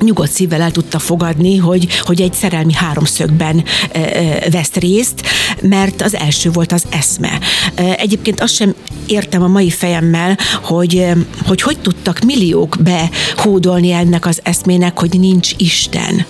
[0.00, 5.22] nyugodt szívvel el tudta fogadni, hogy, hogy egy szerelmi háromszögben e, e, vesz részt,
[5.60, 7.38] mert az első volt az eszme.
[7.74, 8.74] E, egyébként azt sem
[9.06, 11.06] értem a mai fejemmel, hogy
[11.46, 16.26] hogy, hogy tudtak milliók behódolni ennek az eszmének, hogy nincs Isten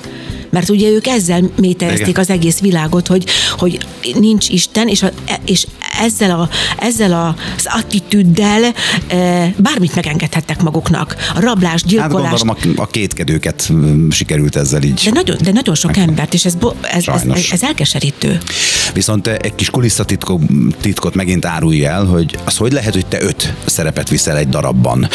[0.51, 3.25] mert ugye ők ezzel mételezték az egész világot, hogy,
[3.59, 5.11] hogy nincs Isten, és, a,
[5.45, 5.67] és
[6.01, 8.63] ezzel, a, ezzel az attitűddel
[9.09, 11.17] e, bármit megengedhettek maguknak.
[11.35, 12.31] A rablás, gyilkolás.
[12.31, 13.73] Hát gondolom a, a kétkedőket
[14.11, 15.01] sikerült ezzel így.
[15.05, 18.39] De nagyon, de nagyon sok embert, és ez, ez, ez, ez, ez elkeserítő.
[18.95, 20.41] Viszont egy kis kulisszatitkot
[20.81, 25.09] titkot megint árulj el, hogy az hogy lehet, hogy te öt szerepet viszel egy darabban?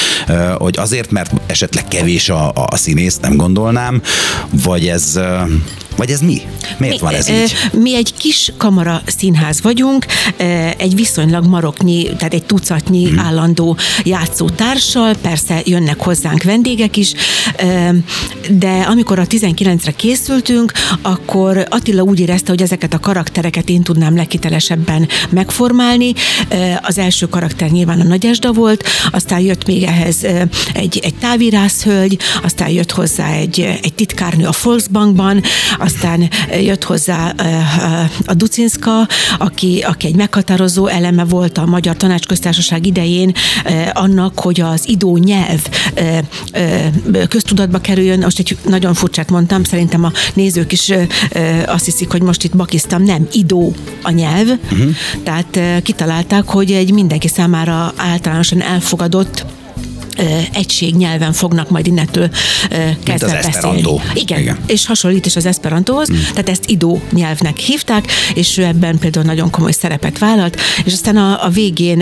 [0.57, 4.01] Hogy azért, mert esetleg kevés a, a színész, nem gondolnám,
[4.49, 5.47] vagy ez uh,
[5.95, 6.41] vagy ez mi?
[6.77, 7.53] Miért mi, van ez így?
[7.73, 10.05] Mi egy kis kamara színház vagyunk,
[10.77, 13.19] egy viszonylag maroknyi, tehát egy tucatnyi hmm.
[13.19, 17.13] állandó játszótársal, persze jönnek hozzánk vendégek is,
[18.49, 24.15] de amikor a 19-re készültünk, akkor Attila úgy érezte, hogy ezeket a karaktereket én tudnám
[24.15, 26.13] legkitelesebben megformálni.
[26.81, 30.25] Az első karakter nyilván a Nagyesda volt, aztán jött még ehhez
[30.73, 35.43] egy, egy távírászhölgy, aztán jött hozzá egy, egy titkárnő a Volksbankban,
[35.81, 36.29] aztán
[36.61, 37.33] jött hozzá
[38.25, 43.33] a Ducinska, aki, aki egy meghatározó eleme volt a Magyar Tanácsköztársaság idején
[43.93, 45.61] annak, hogy az idó nyelv
[47.29, 48.19] köztudatba kerüljön.
[48.19, 50.93] Most egy nagyon furcsát mondtam, szerintem a nézők is
[51.65, 54.47] azt hiszik, hogy most itt bakisztam, nem, idó a nyelv.
[54.71, 54.95] Uh-huh.
[55.23, 59.45] Tehát kitalálták, hogy egy mindenki számára általánosan elfogadott
[60.53, 62.29] egység nyelven fognak majd innentől
[63.03, 63.83] kezdve beszélni.
[64.13, 66.15] Igen, Igen, és hasonlít is az esperantóhoz, mm.
[66.29, 71.17] tehát ezt idó nyelvnek hívták, és ő ebben például nagyon komoly szerepet vállalt, és aztán
[71.17, 72.01] a, a végén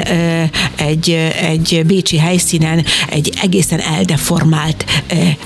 [0.75, 1.09] egy,
[1.41, 4.85] egy bécsi helyszínen egy egészen eldeformált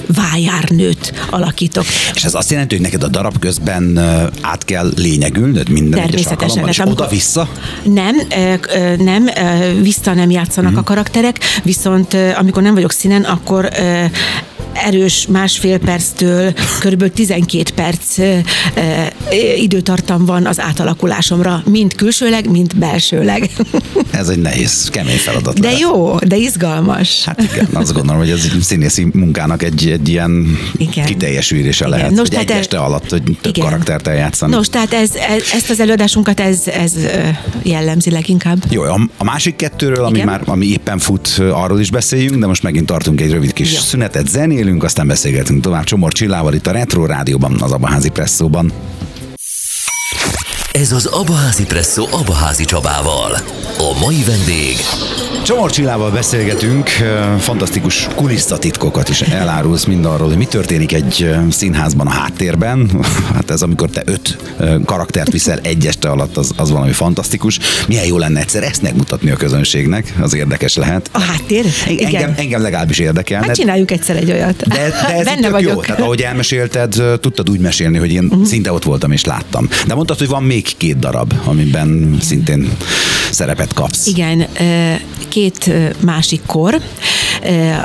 [0.08, 1.86] vájárnőt alakítok.
[2.14, 3.98] És ez azt jelenti, hogy neked a darab közben
[4.42, 7.50] át kell lényegülnöd minden egyes alkalommal, és oda-vissza?
[7.84, 8.16] Nem,
[8.98, 9.30] nem,
[9.82, 10.78] vissza nem játszanak mm.
[10.78, 13.70] a karakterek, viszont amikor nem vagyok színen, akkor
[14.74, 17.14] erős másfél perctől kb.
[17.14, 18.18] 12 perc
[19.58, 23.50] időtartam van az átalakulásomra, mind külsőleg, mind belsőleg.
[24.12, 25.60] Ez egy nehéz, kemény feladat.
[25.60, 25.80] De lehet.
[25.80, 27.24] jó, de izgalmas.
[27.24, 31.06] Hát igen, azt gondolom, hogy ez színészi munkának egy, egy ilyen igen.
[31.06, 33.70] kiteljesülése lehet, Nos, egy este alatt hogy több igen.
[33.70, 34.54] karaktert eljátszani.
[34.54, 36.94] Nos, tehát ez, ez, ezt az előadásunkat ez, ez
[37.64, 38.64] jellemzi leginkább.
[38.70, 42.64] Jó, a, a másik kettőről, ami már ami éppen fut, arról is beszéljünk, de most
[42.64, 43.80] megint tartunk egy rövid kis Jó.
[43.80, 44.28] szünetet,
[44.64, 48.72] zenélünk, aztán beszélgetünk tovább Csomor Csillával itt a Retro Rádióban, az Abaházi Presszóban.
[50.72, 53.32] Ez az Abaházi Presszó Abaházi Csabával.
[53.78, 54.76] A mai vendég
[55.44, 56.90] Csomor Csillával beszélgetünk,
[57.40, 62.90] fantasztikus kulisszatitkokat is elárulsz mindarról, hogy mi történik egy színházban a háttérben.
[63.34, 64.38] Hát ez amikor te öt
[64.86, 67.60] karaktert viszel egy este alatt, az, az valami fantasztikus.
[67.88, 71.10] Milyen jó lenne egyszer ezt megmutatni a közönségnek, az érdekes lehet.
[71.12, 71.66] A háttér?
[71.88, 72.06] Igen.
[72.06, 73.42] Engem, engem legalábbis érdekel.
[73.42, 74.68] Hát csináljuk egyszer egy olyat.
[74.68, 74.76] De,
[75.08, 75.74] de ez Benne vagyok.
[75.74, 75.80] jó.
[75.80, 78.46] Tehát ahogy elmesélted, tudtad úgy mesélni, hogy én uh-huh.
[78.46, 79.70] szinte ott voltam és láttam.
[79.88, 82.72] De mondtad, hogy van még két darab, amiben szintén
[83.32, 84.06] szerepet kapsz.
[84.06, 84.48] Igen,
[85.34, 86.82] két másik kor.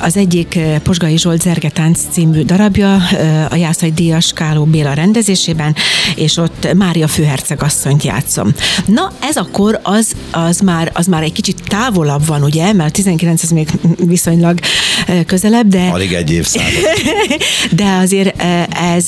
[0.02, 2.94] Az egyik Posgai Zsolt Zergetánc című darabja,
[3.50, 5.74] a Jászai Díjas Káló Béla rendezésében,
[6.14, 8.52] és ott Mária főherceg asszonyt játszom.
[8.86, 12.92] Na, ez a kor az, az, már, az már egy kicsit távolabb van, ugye, mert
[12.92, 14.58] 19 ez még viszonylag
[15.26, 15.88] közelebb, de...
[15.88, 16.82] Alig egy évszázad.
[17.80, 18.42] de azért
[18.94, 19.06] ez,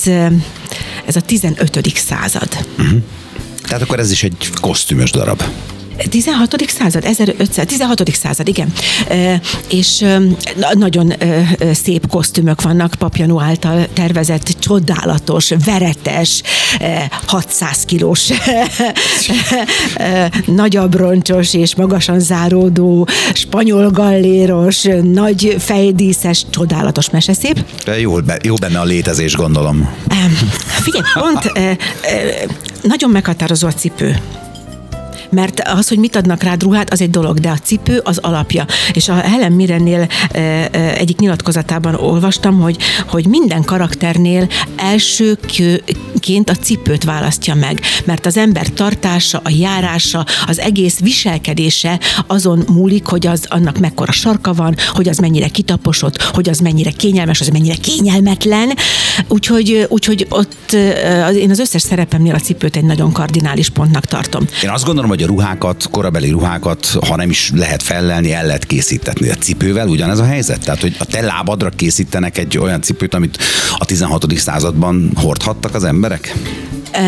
[1.05, 1.91] ez a 15.
[1.95, 2.65] század.
[2.77, 3.01] Uh-huh.
[3.63, 5.43] Tehát akkor ez is egy kosztümös darab.
[6.09, 6.55] 16.
[6.67, 8.15] század, 1500, 16.
[8.15, 8.73] század, igen.
[9.07, 10.05] E, és
[10.73, 11.13] nagyon
[11.71, 16.41] szép kosztümök vannak Papjanó által tervezett, csodálatos, veretes,
[17.25, 18.29] 600 kilós,
[20.45, 27.65] nagyobb roncsos és magasan záródó, spanyol galléros, nagy fejdíszes, csodálatos meseszép.
[27.99, 29.89] Jó, jó benne a létezés, gondolom.
[30.81, 31.51] Figyelj, pont
[32.81, 34.19] nagyon meghatározó a cipő
[35.31, 38.65] mert az, hogy mit adnak rád ruhát, az egy dolog, de a cipő az alapja.
[38.93, 40.07] És a Helen Mirrennél
[40.97, 48.67] egyik nyilatkozatában olvastam, hogy, hogy minden karakternél elsőként a cipőt választja meg, mert az ember
[48.67, 55.09] tartása, a járása, az egész viselkedése azon múlik, hogy az annak mekkora sarka van, hogy
[55.09, 58.71] az mennyire kitaposott, hogy az mennyire kényelmes, az mennyire kényelmetlen.
[59.27, 60.71] Úgyhogy, úgyhogy ott
[61.35, 64.47] én az összes szerepemnél a cipőt egy nagyon kardinális pontnak tartom.
[64.63, 68.45] Én azt gondolom, hogy hogy a ruhákat, korabeli ruhákat, ha nem is lehet fellelni, el
[68.45, 69.29] lehet készíteni.
[69.29, 70.63] A cipővel ugyanez a helyzet?
[70.63, 73.37] Tehát, hogy a te lábadra készítenek egy olyan cipőt, amit
[73.77, 74.37] a 16.
[74.37, 76.33] században hordhattak az emberek?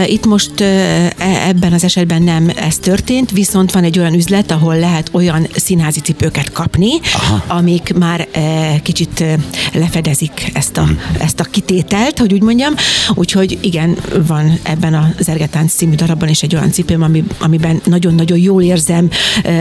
[0.06, 1.14] Itt most e,
[1.48, 6.00] ebben az esetben nem ez történt, viszont van egy olyan üzlet, ahol lehet olyan színházi
[6.00, 7.44] cipőket kapni, Aha.
[7.48, 8.28] amik már
[8.84, 9.24] kicsit
[9.74, 11.00] lefedezik ezt a, hmm.
[11.20, 12.74] ezt a kitételt, hogy úgy mondjam.
[13.14, 18.38] Úgyhogy igen, van ebben a Zergetánc című darabban is egy olyan cipőm, ami, amiben nagyon-nagyon
[18.38, 19.10] jól érzem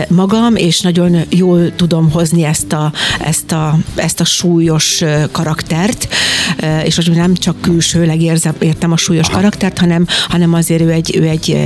[0.07, 6.07] magam, és nagyon jól tudom hozni ezt a, ezt a, ezt a súlyos karaktert,
[6.83, 9.35] és most nem csak külsőleg érzem, értem a súlyos Aha.
[9.35, 11.57] karaktert, hanem hanem azért ő egy, ő egy,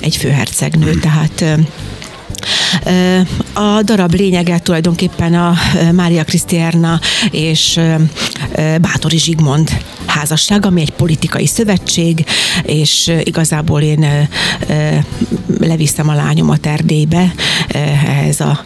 [0.00, 1.44] egy főhercegnő, tehát
[3.52, 5.54] a darab lényege tulajdonképpen a
[5.92, 7.80] Mária Krisztiárna és
[8.80, 9.70] Bátori Zsigmond
[10.12, 12.24] házasság, ami egy politikai szövetség,
[12.62, 14.28] és igazából én
[15.58, 17.34] leviszem a lányomat Erdélybe
[17.68, 18.64] ehhez a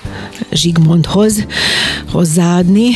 [0.53, 1.47] Zsigmondhoz
[2.11, 2.89] hozzáadni,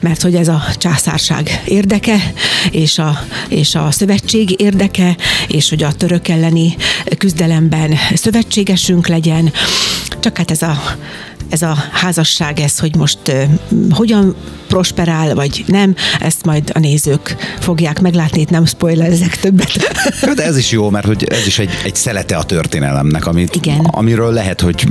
[0.00, 2.32] mert hogy ez a császárság érdeke,
[2.70, 5.16] és a, és a szövetség érdeke,
[5.48, 6.76] és hogy a török elleni
[7.18, 9.52] küzdelemben szövetségesünk legyen.
[10.20, 10.82] Csak hát ez a
[11.48, 13.18] ez a házasság, ez, hogy most
[13.90, 14.34] hogyan
[14.68, 19.72] prosperál, vagy nem, ezt majd a nézők fogják meglátni, itt nem spoilerezek többet.
[20.34, 23.78] De ez is jó, mert hogy ez is egy, egy szelete a történelemnek, amit, Igen.
[23.78, 24.88] amiről lehet, hogy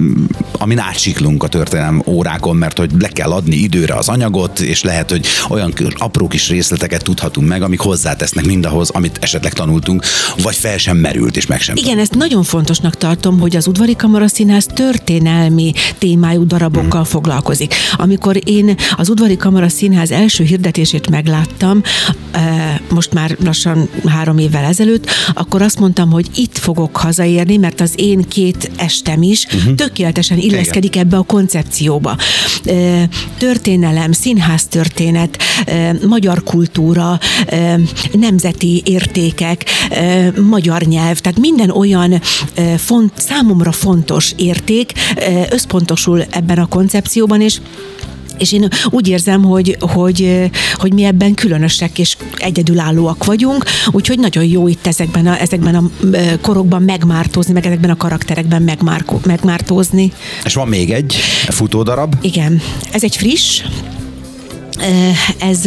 [0.51, 5.09] amin átsiklunk a történelem órákon, mert hogy le kell adni időre az anyagot, és lehet,
[5.09, 10.03] hogy olyan apró kis részleteket tudhatunk meg, amik hozzátesznek mindahhoz, amit esetleg tanultunk,
[10.37, 11.75] vagy fel sem merült, és meg sem.
[11.75, 17.73] Igen, ezt nagyon fontosnak tartom, hogy az udvari kamaraszínház történelmi témájú darabokkal foglalkozik.
[17.95, 21.81] Amikor én az udvari kamara Színház első hirdetését megláttam,
[22.89, 27.93] most már lassan három évvel ezelőtt, akkor azt mondtam, hogy itt fogok hazaérni, mert az
[27.95, 29.75] én két estem is uh-huh.
[29.75, 32.17] tökéletesen illeszkedik ebbe a koncepcióba.
[33.37, 35.37] Történelem, színház történet,
[36.07, 37.19] magyar kultúra,
[38.11, 39.65] nemzeti értékek,
[40.41, 42.21] magyar nyelv, tehát minden olyan
[42.77, 44.91] font, számomra fontos érték
[45.49, 47.59] összpontosul ebben a koncepcióban, és
[48.37, 54.43] és én úgy érzem, hogy, hogy, hogy mi ebben különösek és egyedülállóak vagyunk, úgyhogy nagyon
[54.43, 55.83] jó itt ezekben a, ezekben a
[56.41, 60.11] korokban megmártózni, meg ezekben a karakterekben megmárko, megmártózni.
[60.43, 61.13] És van még egy
[61.47, 62.15] futódarab?
[62.21, 63.61] Igen, ez egy friss,
[65.39, 65.65] ez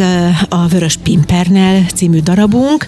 [0.49, 2.85] a Vörös Pimpernel című darabunk,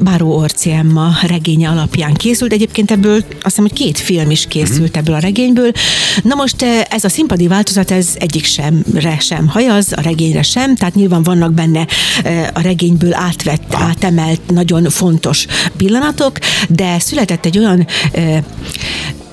[0.00, 2.52] Báró Orci Emma regénye alapján készült.
[2.52, 4.96] Egyébként ebből azt hiszem, hogy két film is készült uh-huh.
[4.96, 5.70] ebből a regényből.
[6.22, 10.94] Na most ez a színpadi változat, ez egyik semre sem hajaz, a regényre sem, tehát
[10.94, 11.86] nyilván vannak benne
[12.54, 16.38] a regényből átvett, átemelt nagyon fontos pillanatok,
[16.68, 17.86] de született egy olyan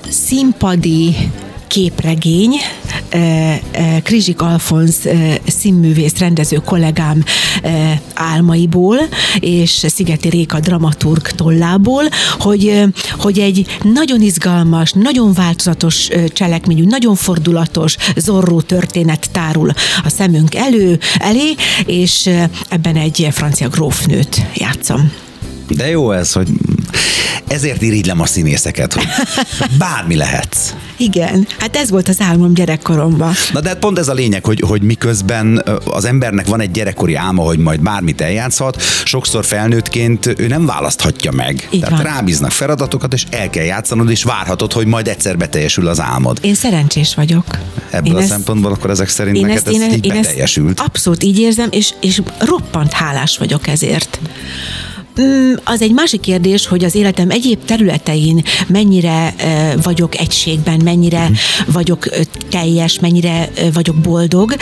[0.08, 1.16] színpadi
[1.74, 2.54] képregény,
[4.02, 5.08] Krizsik Alfonz
[5.46, 7.24] színművész rendező kollégám
[8.14, 8.98] álmaiból,
[9.40, 12.02] és Szigeti Réka dramaturg tollából,
[12.38, 12.82] hogy,
[13.18, 19.70] hogy egy nagyon izgalmas, nagyon változatos cselekményű, nagyon fordulatos, zorró történet tárul
[20.04, 21.54] a szemünk elő, elé,
[21.86, 22.30] és
[22.68, 25.12] ebben egy francia grófnőt játszom.
[25.68, 26.48] De jó ez, hogy
[27.48, 29.06] ezért irigylem a színészeket, hogy
[29.78, 30.74] bármi lehetsz.
[30.96, 33.32] Igen, hát ez volt az álmom gyerekkoromban.
[33.52, 37.14] Na de hát pont ez a lényeg, hogy, hogy miközben az embernek van egy gyerekkori
[37.14, 41.68] álma, hogy majd bármit eljátszhat, sokszor felnőttként ő nem választhatja meg.
[41.70, 42.12] Így Tehát van.
[42.12, 46.38] rábíznak feladatokat, és el kell játszanod, és várhatod, hogy majd egyszer beteljesül az álmod.
[46.42, 47.44] Én szerencsés vagyok.
[47.90, 50.80] Ebből én a ezt, szempontból akkor ezek szerint én neked ezt, ez így beteljesült.
[50.80, 54.18] abszolút így érzem, és, és roppant hálás vagyok ezért.
[55.64, 59.34] Az egy másik kérdés, hogy az életem egyéb területein mennyire
[59.82, 61.36] vagyok egységben, mennyire uh-huh.
[61.74, 62.08] vagyok
[62.48, 64.54] teljes, mennyire vagyok boldog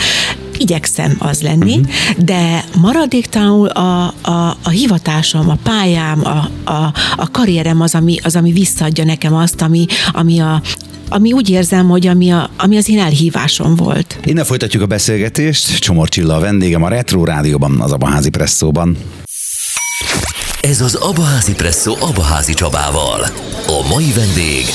[0.57, 2.25] igyekszem az lenni, uh-huh.
[2.25, 8.35] de maradéktalanul a, a, a hivatásom, a pályám, a, a, a karrierem az ami, az,
[8.35, 10.61] ami visszaadja nekem azt, ami, ami a,
[11.09, 14.19] ami úgy érzem, hogy ami, a, ami az én elhívásom volt.
[14.23, 15.79] Innen folytatjuk a beszélgetést.
[15.79, 18.97] Csomor Csilla a vendégem a Retro Rádióban, az Abaházi Presszóban.
[20.69, 23.21] Ez az Abaházi Presszó Abaházi Csabával.
[23.67, 24.65] A mai vendég...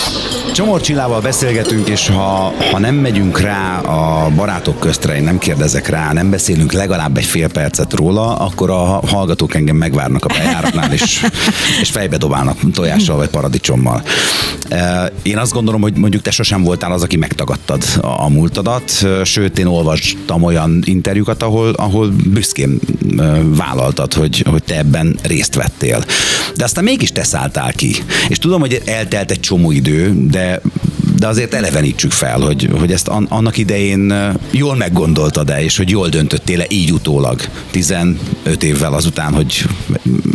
[0.55, 5.89] Csomor Csillával beszélgetünk, és ha, ha nem megyünk rá a barátok köztre, én nem kérdezek
[5.89, 10.93] rá, nem beszélünk legalább egy fél percet róla, akkor a hallgatók engem megvárnak a bejáratnál,
[10.93, 11.27] és,
[11.81, 14.03] és fejbe dobálnak tojással vagy paradicsommal.
[15.23, 19.67] Én azt gondolom, hogy mondjuk te sosem voltál az, aki megtagadtad a múltadat, sőt, én
[19.67, 22.81] olvastam olyan interjúkat, ahol, ahol büszkén
[23.57, 26.05] vállaltad, hogy, hogy te ebben részt vettél.
[26.57, 27.97] De aztán mégis te szálltál ki.
[28.29, 30.61] És tudom, hogy eltelt egy csomó idő, de
[31.19, 34.15] de azért elevenítsük fel, hogy, hogy ezt annak idején
[34.51, 38.19] jól meggondoltad-e, és hogy jól döntöttél-e így utólag, 15
[38.63, 39.65] évvel azután, hogy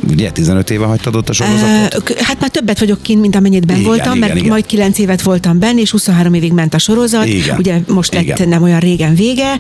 [0.09, 2.19] ugye 15 éve hagytad ott a sorozatot?
[2.19, 4.49] Hát már többet vagyok kint, mint amennyit ben voltam, igen, mert igen.
[4.49, 7.57] majd 9 évet voltam benne, és 23 évig ment a sorozat, igen.
[7.57, 8.49] ugye most lett igen.
[8.49, 9.59] nem olyan régen vége.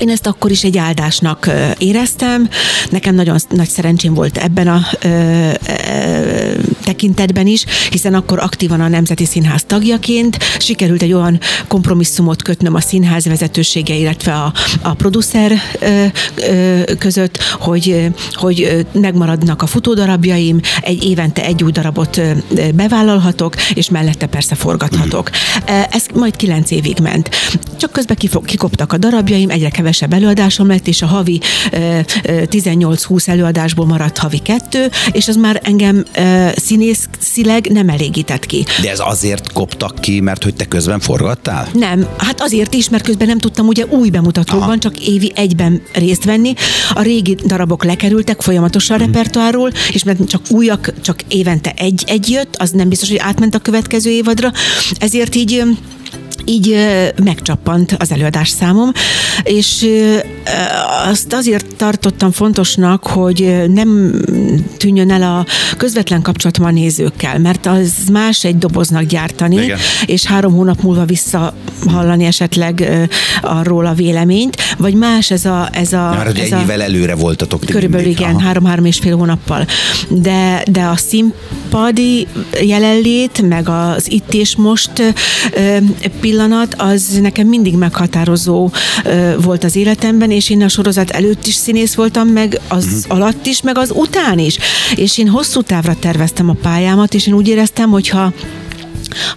[0.00, 2.48] Én ezt akkor is egy áldásnak éreztem.
[2.90, 6.52] Nekem nagyon nagy szerencsém volt ebben a ö, ö,
[6.84, 12.80] tekintetben is, hiszen akkor aktívan a Nemzeti Színház tagjaként sikerült egy olyan kompromisszumot kötnöm a
[12.80, 16.04] színház vezetősége, illetve a, a producer ö,
[16.36, 22.20] ö, között, hogy, hogy megmaradnak a futódarabjaim, egy évente egy új darabot
[22.74, 25.30] bevállalhatok, és mellette persze forgathatok.
[25.90, 27.28] Ez majd kilenc évig ment.
[27.76, 31.40] Csak közben kikoptak a darabjaim, egyre kevesebb kevesebb előadásom lett, és a havi
[32.24, 36.04] 18-20 előadásból maradt havi kettő, és az már engem
[36.56, 38.64] színészileg nem elégített ki.
[38.82, 41.68] De ez azért koptak ki, mert hogy te közben forgattál?
[41.72, 44.78] Nem, hát azért is, mert közben nem tudtam ugye új bemutatóban, Aha.
[44.78, 46.54] csak évi egyben részt venni.
[46.94, 49.12] A régi darabok lekerültek folyamatosan a hmm.
[49.12, 53.54] repertoárról, és mert csak újak, csak évente egy, egy jött, az nem biztos, hogy átment
[53.54, 54.52] a következő évadra,
[54.98, 55.62] ezért így
[56.44, 56.76] így
[57.24, 58.92] megcsappant az előadás számom,
[59.42, 59.86] és
[61.08, 64.20] azt azért tartottam fontosnak, hogy nem
[64.76, 69.78] tűnjön el a közvetlen kapcsolatom a nézőkkel, mert az más egy doboznak gyártani, Igen.
[70.06, 73.08] és három hónap múlva visszahallani esetleg
[73.42, 75.68] arról a véleményt, vagy más ez a...
[75.72, 77.60] Ez a Már ez ennyivel a, előre voltatok.
[77.60, 78.20] Körülbelül mindig.
[78.20, 79.66] igen, három-három és fél hónappal.
[80.08, 82.26] De, de a színpadi
[82.62, 84.90] jelenlét, meg az itt és most
[86.30, 88.70] pillanat, az nekem mindig meghatározó
[89.42, 93.16] volt az életemben, és én a sorozat előtt is színész voltam, meg az uh-huh.
[93.18, 94.58] alatt is, meg az után is.
[94.94, 98.32] És én hosszú távra terveztem a pályámat, és én úgy éreztem, hogyha ha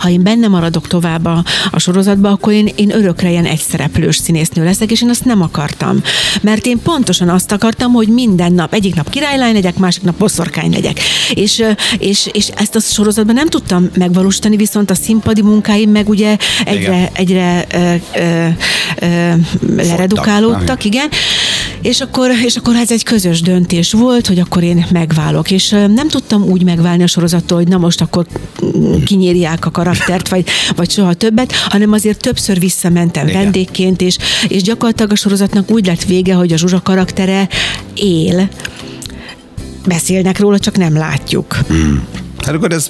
[0.08, 4.92] én benne maradok tovább a, a sorozatba, akkor én, én örökre ilyen egyszereplős színésznő leszek,
[4.92, 6.02] és én azt nem akartam.
[6.42, 10.72] Mert én pontosan azt akartam, hogy minden nap, egyik nap királylány legyek, másik nap boszorkány
[10.72, 11.00] legyek.
[11.34, 11.64] És,
[11.98, 17.10] és, és ezt a sorozatban nem tudtam megvalósítani, viszont a színpadi munkáim meg ugye egyre,
[17.14, 18.48] egyre ö, ö,
[19.00, 19.34] ö,
[19.76, 21.10] leredukálódtak, igen.
[21.84, 25.52] És akkor, és akkor ez egy közös döntés volt, hogy akkor én megválok.
[25.52, 28.26] És nem tudtam úgy megválni a sorozattól, hogy na most akkor
[29.06, 33.42] kinyírják a karaktert, vagy, vagy soha többet, hanem azért többször visszamentem Igen.
[33.42, 34.18] vendégként, és,
[34.48, 37.48] és gyakorlatilag a sorozatnak úgy lett vége, hogy a Zsuzsa karaktere
[37.96, 38.50] él,
[39.86, 41.58] beszélnek róla, csak nem látjuk.
[41.68, 42.04] Hmm.
[42.46, 42.88] Hát akkor ez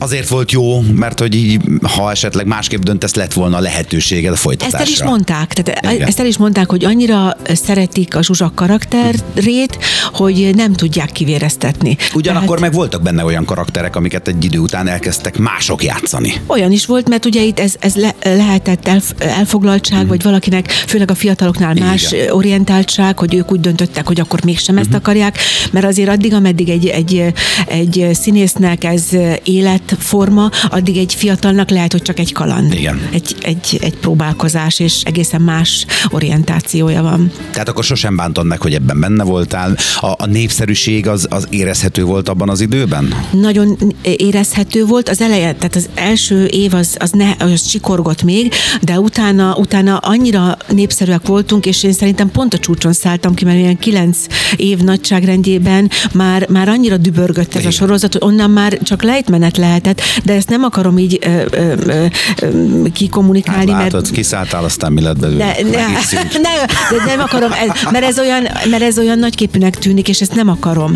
[0.00, 4.78] azért volt jó, mert hogy így, ha esetleg másképp döntesz, lett volna lehetőséged a folytatásra.
[4.78, 6.08] Ezt el is mondták, tehát Igen.
[6.08, 9.78] ezt el is mondták, hogy annyira szeretik a Zsuzsak karakterét,
[10.12, 11.96] hogy nem tudják kivéreztetni.
[12.14, 16.32] Ugyanakkor tehát, meg voltak benne olyan karakterek, amiket egy idő után elkezdtek mások játszani.
[16.46, 20.08] Olyan is volt, mert ugye itt ez, ez le, lehetett elf, elfoglaltság, mm.
[20.08, 22.30] vagy valakinek, főleg a fiataloknál más Igen.
[22.30, 24.82] orientáltság, hogy ők úgy döntöttek, hogy akkor mégsem mm-hmm.
[24.82, 25.00] ezt mhm.
[25.00, 25.38] akarják,
[25.70, 27.32] mert azért addig, ameddig egy, egy,
[27.66, 29.04] egy színésznek ez
[29.42, 32.72] élet forma, addig egy fiatalnak lehet, hogy csak egy kaland.
[32.72, 33.08] Igen.
[33.12, 37.32] Egy, egy, egy próbálkozás, és egészen más orientációja van.
[37.50, 39.76] Tehát akkor sosem bántod meg, hogy ebben benne voltál.
[40.00, 43.14] A, a népszerűség az, az érezhető volt abban az időben?
[43.32, 45.08] Nagyon érezhető volt.
[45.08, 49.96] Az eleje, tehát az első év az, az, ne, az csikorgott még, de utána, utána
[49.96, 54.18] annyira népszerűek voltunk, és én szerintem pont a csúcson szálltam ki, mert ilyen kilenc
[54.56, 57.66] év nagyságrendjében már, már annyira dübörgött ez Igen.
[57.66, 61.44] a sorozat, hogy onnan már csak lejtmenet lehet lehetett, de ezt nem akarom így ö,
[61.50, 62.06] ö, ö,
[62.40, 63.70] ö, kikommunikálni.
[63.70, 64.14] Hát látod, mert...
[64.14, 65.44] kiszálltál, aztán mi lett belőle.
[65.44, 65.86] Ne, ne,
[66.46, 70.34] ne, de nem akarom, ez, mert, ez olyan, mert ez olyan nagyképűnek tűnik, és ezt
[70.34, 70.94] nem akarom.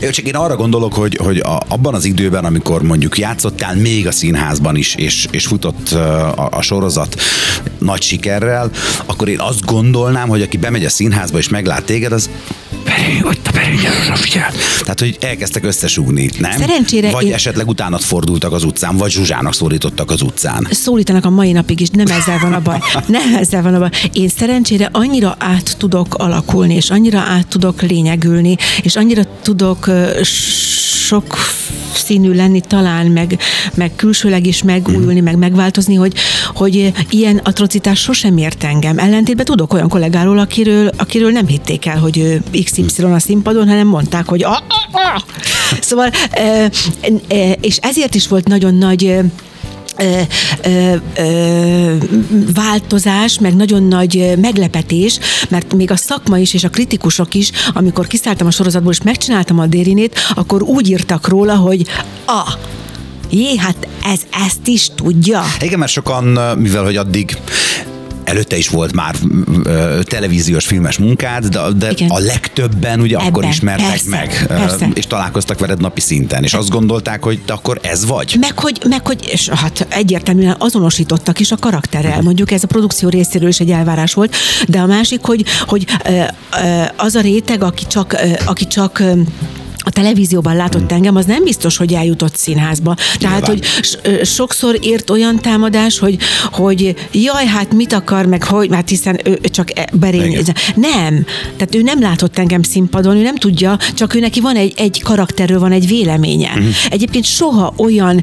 [0.00, 4.06] Jó, csak én arra gondolok, hogy, hogy a, abban az időben, amikor mondjuk játszottál még
[4.06, 7.20] a színházban is, és, és futott a, a sorozat
[7.78, 8.70] nagy sikerrel,
[9.06, 12.30] akkor én azt gondolnám, hogy aki bemegy a színházba és meglát téged, az
[12.84, 13.76] Beri, ott a Beri,
[14.14, 14.50] figyel.
[14.80, 16.50] Tehát, hogy elkezdtek összesúgni, nem?
[16.50, 17.32] Szerencsére Vagy én...
[17.32, 20.66] esetleg utána fordultak az utcán, vagy Zsuzsának szólítottak az utcán.
[20.70, 22.78] Szólítanak a mai napig is, nem ezzel van a baj.
[23.06, 23.90] Nem ezzel van a baj.
[24.12, 29.90] Én szerencsére annyira át tudok alakulni, és annyira át tudok lényegülni, és annyira tudok
[31.06, 31.36] sok
[31.96, 33.38] színű lenni talán, meg,
[33.74, 36.14] meg külsőleg is megújulni, meg megváltozni, hogy,
[36.54, 38.98] hogy ilyen atrocitás sosem ért engem.
[38.98, 43.86] Ellentétben tudok olyan kollégáról, akiről, akiről nem hitték el, hogy ő XY a színpadon, hanem
[43.86, 44.58] mondták, hogy ah,
[44.92, 45.22] ah, ah.
[45.80, 46.10] Szóval,
[47.60, 49.18] és ezért is volt nagyon nagy
[49.96, 50.20] Ö,
[50.62, 51.96] ö, ö,
[52.54, 55.18] változás, meg nagyon nagy meglepetés,
[55.48, 59.58] mert még a szakma is és a kritikusok is, amikor kiszálltam a sorozatból és megcsináltam
[59.58, 61.86] a dérinét, akkor úgy írtak róla, hogy
[62.26, 62.58] a
[63.30, 65.42] Jé, hát ez ezt is tudja.
[65.60, 66.24] Igen, mert sokan,
[66.58, 67.36] mivel hogy addig
[68.24, 69.14] előtte is volt már
[69.64, 74.88] ö, televíziós filmes munkád, de, de a legtöbben ugye Ebben, akkor ismertek persze, meg, persze.
[74.94, 78.36] és találkoztak veled napi szinten, és azt gondolták, hogy te akkor ez vagy.
[78.40, 82.22] Meg hogy, meg hogy és hát egyértelműen azonosítottak is a karakterrel.
[82.22, 84.36] Mondjuk ez a produkció részéről is egy elvárás volt,
[84.68, 85.86] de a másik, hogy, hogy
[86.96, 89.02] az a réteg, aki csak, aki csak
[89.84, 92.96] a televízióban látott engem, az nem biztos, hogy eljutott színházba.
[93.18, 93.60] Tehát, Nyilván.
[94.02, 96.16] hogy sokszor ért olyan támadás, hogy,
[96.52, 100.38] hogy jaj, hát mit akar, meg hogy, hát hiszen ő csak e, berény.
[100.74, 101.24] Nem.
[101.56, 105.02] Tehát ő nem látott engem színpadon, ő nem tudja, csak ő neki van egy, egy
[105.02, 106.48] karakterről van egy véleménye.
[106.48, 106.66] Uh-huh.
[106.90, 108.22] Egyébként soha olyan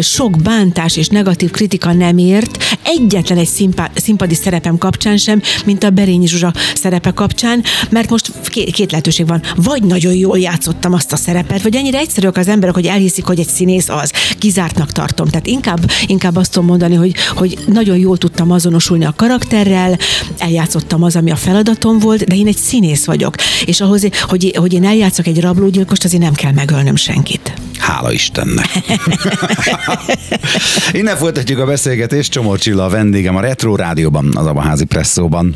[0.00, 5.84] sok bántás és negatív kritika nem ért egyetlen egy színpá, színpadi szerepem kapcsán sem, mint
[5.84, 9.42] a Berényi Zsuzsa szerepe kapcsán, mert most két, két lehetőség van.
[9.56, 13.38] Vagy nagyon jól játszottam azt a szerepet, vagy ennyire egyszerűek az emberek, hogy elhiszik, hogy
[13.38, 14.12] egy színész az.
[14.38, 15.28] Kizártnak tartom.
[15.28, 19.98] Tehát inkább, inkább azt tudom mondani, hogy, hogy nagyon jól tudtam azonosulni a karakterrel,
[20.38, 23.34] eljátszottam az, ami a feladatom volt, de én egy színész vagyok.
[23.64, 27.52] És ahhoz, hogy, hogy én eljátszok egy rablógyilkost, azért nem kell megölnöm senkit.
[27.78, 28.68] Hála Istennek.
[30.92, 32.30] Innen folytatjuk a beszélgetést.
[32.30, 35.54] Csomó Csilla a vendégem a Retro Rádióban, az Abaházi Presszóban.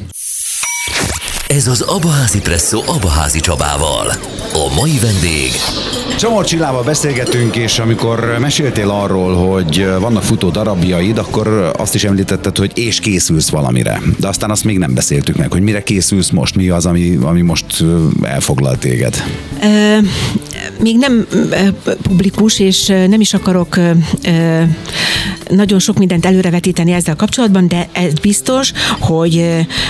[1.54, 4.08] Ez az Abaházi Presszó Abaházi Csabával.
[4.52, 5.50] A mai vendég...
[6.18, 12.56] Csomor Csillával beszélgetünk, és amikor meséltél arról, hogy vannak futó darabjaid, akkor azt is említetted,
[12.58, 14.00] hogy és készülsz valamire.
[14.20, 17.40] De aztán azt még nem beszéltük meg, hogy mire készülsz most, mi az, ami, ami
[17.42, 17.84] most
[18.22, 19.22] elfoglal téged?
[20.80, 21.26] Még nem
[22.02, 23.78] publikus, és nem is akarok
[25.50, 29.46] nagyon sok mindent előrevetíteni ezzel kapcsolatban, de ez biztos, hogy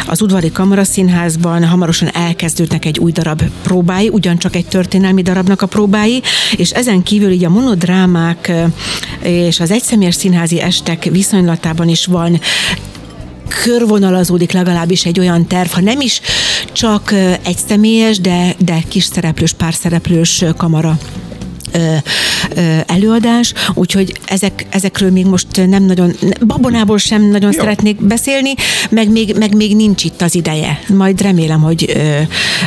[0.06, 6.13] az Udvari Kamaraszínházban hamarosan elkezdődnek egy új darab próbái, ugyancsak egy történelmi darabnak a próbái,
[6.56, 8.52] és ezen kívül így a monodrámák
[9.22, 12.40] és az egyszemélyes színházi estek viszonylatában is van.
[13.62, 16.20] Körvonalazódik legalábbis egy olyan terv, ha nem is
[16.72, 17.12] csak
[17.42, 20.98] egy személyes, de, de kis szereplős, pár szereplős kamara
[22.86, 26.12] előadás, úgyhogy ezek, ezekről még most nem nagyon,
[26.46, 27.58] babonából sem nagyon Jó.
[27.58, 28.54] szeretnék beszélni,
[28.90, 30.80] meg még, meg még nincs itt az ideje.
[30.88, 32.20] Majd remélem, hogy ö,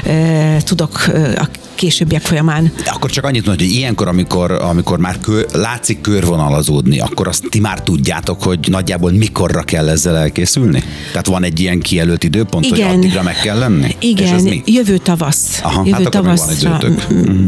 [0.10, 2.72] ö, tudok a későbbiek folyamán.
[2.84, 7.44] De akkor csak annyit mondod, hogy ilyenkor, amikor, amikor már kör, látszik körvonalazódni, akkor azt
[7.50, 10.84] ti már tudjátok, hogy nagyjából mikorra kell ezzel elkészülni?
[11.12, 12.88] Tehát van egy ilyen kijelölt időpont, Igen.
[12.88, 13.96] hogy addigra meg kell lenni?
[14.00, 14.62] Igen, És mi?
[14.66, 15.60] jövő tavasz.
[15.64, 16.80] Aha, jövő hát tavaszra
[17.14, 17.48] mm,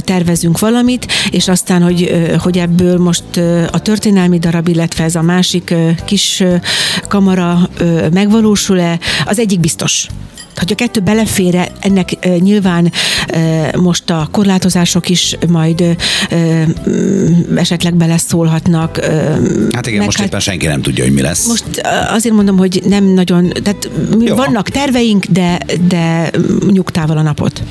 [0.00, 0.73] tervezünk valamit,
[1.30, 3.36] és aztán, hogy, hogy ebből most
[3.70, 6.42] a történelmi darab, illetve ez a másik kis
[7.08, 7.68] kamara
[8.12, 10.08] megvalósul-e, az egyik biztos
[10.56, 12.92] hogy a kettő belefére, ennek nyilván
[13.76, 15.96] most a korlátozások is majd
[17.56, 19.04] esetleg beleszólhatnak.
[19.72, 21.46] Hát igen, most hát, éppen senki nem tudja, hogy mi lesz.
[21.46, 21.64] Most
[22.08, 24.34] azért mondom, hogy nem nagyon, tehát Jó.
[24.34, 25.58] vannak terveink, de,
[25.88, 26.30] de
[26.70, 27.62] nyugtával a napot.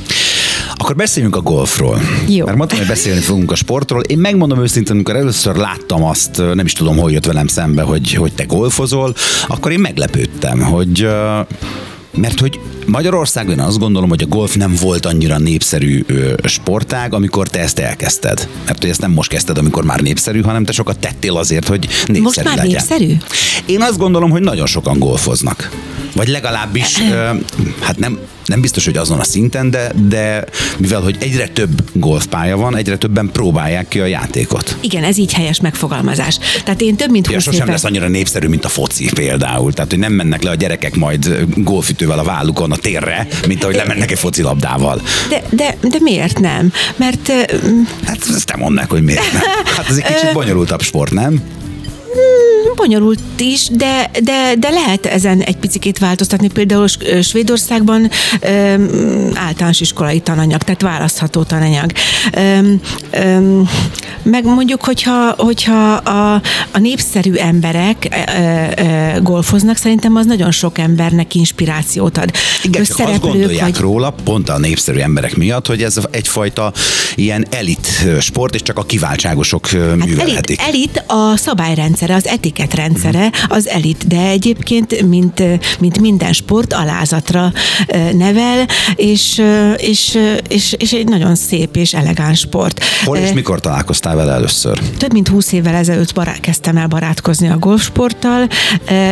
[0.78, 2.02] Akkor beszéljünk a golfról.
[2.28, 2.46] Jó.
[2.46, 4.02] Mert mondtam, hogy beszélni fogunk a sportról.
[4.02, 8.14] Én megmondom őszintén, amikor először láttam azt, nem is tudom, hogy jött velem szembe, hogy,
[8.14, 9.16] hogy te golfozol,
[9.48, 11.08] akkor én meglepődtem, hogy
[12.18, 16.06] mert hogy Magyarországon azt gondolom, hogy a golf nem volt annyira népszerű
[16.44, 18.48] sportág, amikor te ezt elkezdted.
[18.66, 21.80] Mert hogy ezt nem most kezdted, amikor már népszerű, hanem te sokat tettél azért, hogy
[21.82, 22.72] népszerű Most már legyen.
[22.72, 23.14] népszerű?
[23.66, 25.70] Én azt gondolom, hogy nagyon sokan golfoznak.
[26.16, 26.98] Vagy legalábbis,
[27.86, 30.46] hát nem, nem biztos, hogy azon a szinten, de, de
[30.78, 34.78] mivel, hogy egyre több golfpálya van, egyre többen próbálják ki a játékot.
[34.82, 36.40] Igen, ez így helyes megfogalmazás.
[36.64, 37.72] Tehát én több mint 20 ja, sosem éve...
[37.72, 39.74] lesz annyira népszerű, mint a foci például.
[39.74, 43.76] Tehát, hogy nem mennek le a gyerekek majd golfütővel a vállukon a térre, mint ahogy
[43.76, 45.02] lemennek egy focilabdával.
[45.30, 46.72] De, de, de miért nem?
[46.96, 47.32] Mert...
[48.06, 49.42] Hát ezt nem mondnak, hogy miért nem.
[49.76, 51.42] Hát ez egy kicsit bonyolultabb sport, nem?
[52.76, 56.48] Bonyolult is, de, de, de lehet ezen egy picit változtatni.
[56.48, 56.88] Például
[57.22, 58.10] Svédországban
[58.40, 61.92] öm, általános iskolai tananyag, tehát választható tananyag.
[62.36, 63.70] Öm, öm,
[64.24, 66.42] meg mondjuk, hogyha, hogyha a,
[66.72, 72.32] a népszerű emberek ö, ö, golfoznak, szerintem az nagyon sok embernek inspirációt ad.
[72.64, 73.78] Igen, csak azt gondolják vagy...
[73.78, 76.74] róla, pont a népszerű emberek miatt, hogy ez egyfajta
[77.16, 77.88] ilyen elit
[78.20, 80.62] sport, és csak a kiváltságosok hát művelhetik.
[80.62, 81.38] Elit, elit a
[82.04, 85.44] szabályrendszere, az etiketrendszere, az elit, de egyébként, mint,
[85.80, 87.52] mint minden sport, alázatra
[88.14, 89.42] nevel, és,
[89.78, 92.84] és, és, és egy nagyon szép és elegáns sport.
[93.04, 94.80] Hol és mikor találkoztál vele először?
[94.98, 98.48] Több mint húsz évvel ezelőtt barát, kezdtem el barátkozni a golfsporttal.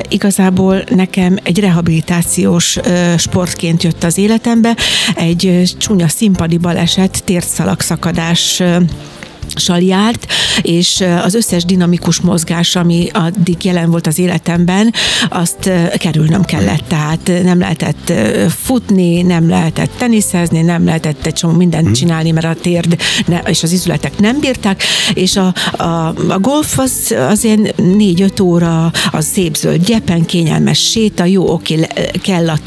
[0.09, 2.77] Igazából nekem egy rehabilitációs
[3.17, 4.75] sportként jött az életembe.
[5.15, 8.63] Egy csúnya színpadi baleset, térszalagszakadás
[9.79, 10.27] járt,
[10.61, 14.93] és az összes dinamikus mozgás, ami addig jelen volt az életemben,
[15.29, 16.87] azt kerülnöm kellett.
[16.87, 18.13] Tehát nem lehetett
[18.49, 21.93] futni, nem lehetett teniszezni, nem lehetett egy csomó mindent hmm.
[21.93, 22.97] csinálni, mert a térd
[23.45, 24.83] és az izületek nem bírták,
[25.13, 30.79] és a, a, a golf az, az ilyen négy-öt óra, az szép zöld gyepen, kényelmes
[30.89, 31.87] séta, jó, oké,
[32.21, 32.57] kell a,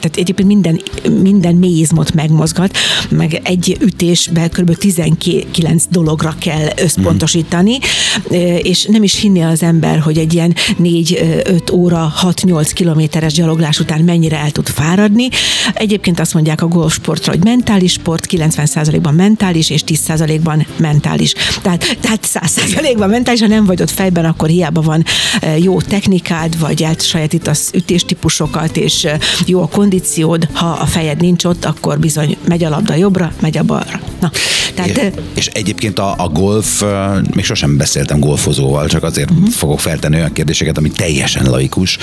[0.00, 0.80] tehát egyébként minden,
[1.22, 2.76] minden mélyizmot megmozgat,
[3.08, 4.76] meg egy ütésbe kb.
[4.76, 7.78] 19 dologra arra kell összpontosítani,
[8.62, 14.00] és nem is hinni az ember, hogy egy ilyen 4-5 óra, 6-8 kilométeres gyaloglás után
[14.00, 15.28] mennyire el tud fáradni.
[15.74, 21.32] Egyébként azt mondják a golfsportra, hogy mentális sport, 90%-ban mentális, és 10%-ban mentális.
[21.62, 25.04] Tehát, tehát 100%-ban mentális, ha nem vagy ott fejben, akkor hiába van
[25.58, 29.06] jó technikád, vagy elsajátítasz ütéstípusokat, és
[29.46, 33.58] jó a kondíciód, ha a fejed nincs ott, akkor bizony megy a labda jobbra, megy
[33.58, 34.00] a balra.
[34.20, 34.30] Na,
[34.74, 36.82] tehát, és, és egyébként a, a golf,
[37.34, 39.48] még sosem beszéltem golfozóval, csak azért uh-huh.
[39.48, 41.98] fogok feltenni olyan kérdéseket, ami teljesen laikus.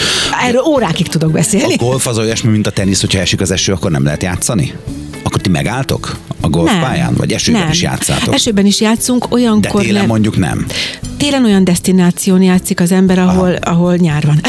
[0.47, 1.73] Erről órákig tudok beszélni.
[1.73, 4.73] A golf az olyasmi, mint a tenisz, hogyha esik az eső, akkor nem lehet játszani?
[5.47, 7.13] Ti megálltok a golfpályán?
[7.13, 7.71] Vagy esőben nem.
[7.71, 8.33] is játszátok?
[8.33, 9.81] Esőben is játszunk, olyankor...
[9.81, 10.09] De télen nem.
[10.09, 10.65] mondjuk nem.
[11.17, 14.41] télen olyan destináción játszik az ember, ahol, ahol nyár van.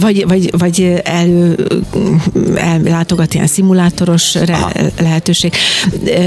[0.00, 1.54] vagy, vagy, vagy el,
[2.54, 4.58] ellátogat ilyen szimulátoros re,
[5.00, 5.52] lehetőség.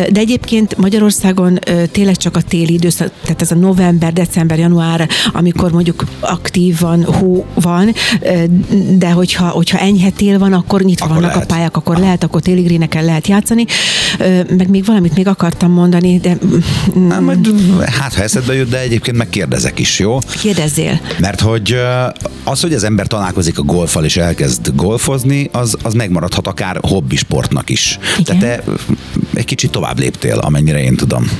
[0.10, 1.60] De egyébként Magyarországon
[1.92, 7.46] tényleg csak a téli időszak, tehát ez a november, december, január, amikor mondjuk aktívan hó
[7.54, 7.94] van,
[8.98, 11.52] de hogyha, hogyha enyhe tél van, akkor nyitva akkor vannak lehet.
[11.52, 13.66] a pályák, akkor lehet, akkor téli greeneken lehet játszani.
[14.58, 16.38] Meg még valamit még akartam mondani, de...
[17.08, 17.54] Nem, majd,
[17.86, 20.18] hát ha eszedbe jut, de egyébként megkérdezek is, jó?
[20.42, 21.00] Kérdezzél.
[21.20, 21.78] Mert hogy
[22.44, 27.70] az, hogy az ember találkozik a golfal és elkezd golfozni, az, az megmaradhat akár hobbisportnak
[27.70, 28.00] is.
[28.18, 28.40] Igen.
[28.40, 28.72] Tehát te
[29.34, 31.32] egy kicsit tovább léptél, amennyire én tudom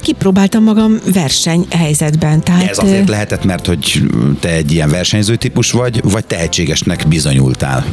[0.00, 2.40] kipróbáltam magam versenyhelyzetben.
[2.40, 4.02] Tehát, ez azért lehetett, mert hogy
[4.40, 7.84] te egy ilyen versenyző típus vagy, vagy tehetségesnek bizonyultál?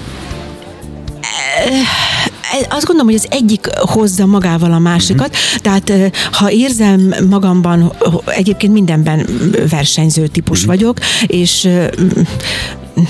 [2.69, 5.61] Azt gondolom, hogy az egyik hozza magával a másikat, uh-huh.
[5.61, 7.93] tehát ha érzem magamban,
[8.25, 9.27] egyébként mindenben
[9.69, 10.75] versenyző típus uh-huh.
[10.75, 10.97] vagyok,
[11.27, 11.69] és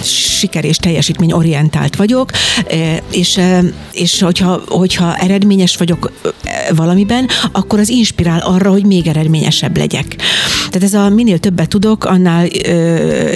[0.03, 2.29] siker és teljesítmény orientált vagyok,
[3.11, 3.39] és,
[3.91, 6.11] és hogyha, hogyha eredményes vagyok
[6.75, 10.15] valamiben, akkor az inspirál arra, hogy még eredményesebb legyek.
[10.69, 12.47] Tehát ez a minél többet tudok, annál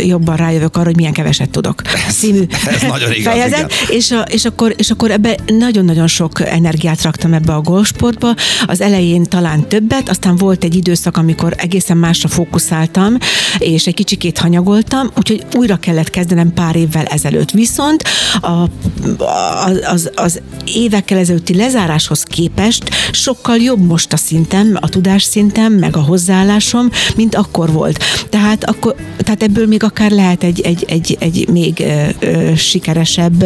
[0.05, 1.81] jobban rájövök arra, hogy milyen keveset tudok.
[2.09, 2.43] Című
[2.75, 3.73] ez nagyon igaz, fejezet.
[3.89, 8.35] És, a, és, akkor, és akkor ebbe nagyon-nagyon sok energiát raktam ebbe a golfsportba.
[8.65, 13.17] Az elején talán többet, aztán volt egy időszak, amikor egészen másra fókuszáltam,
[13.57, 17.51] és egy kicsikét hanyagoltam, úgyhogy újra kellett kezdenem pár évvel ezelőtt.
[17.51, 18.03] Viszont
[18.41, 18.69] a,
[19.83, 20.41] az, az
[20.73, 26.89] évekkel ezelőtti lezáráshoz képest sokkal jobb most a szintem, a tudás szintem, meg a hozzáállásom,
[27.15, 28.03] mint akkor volt.
[28.29, 33.43] Tehát, akkor, tehát ebből még akár lehet egy, egy, egy, egy még ö, ö, sikeresebb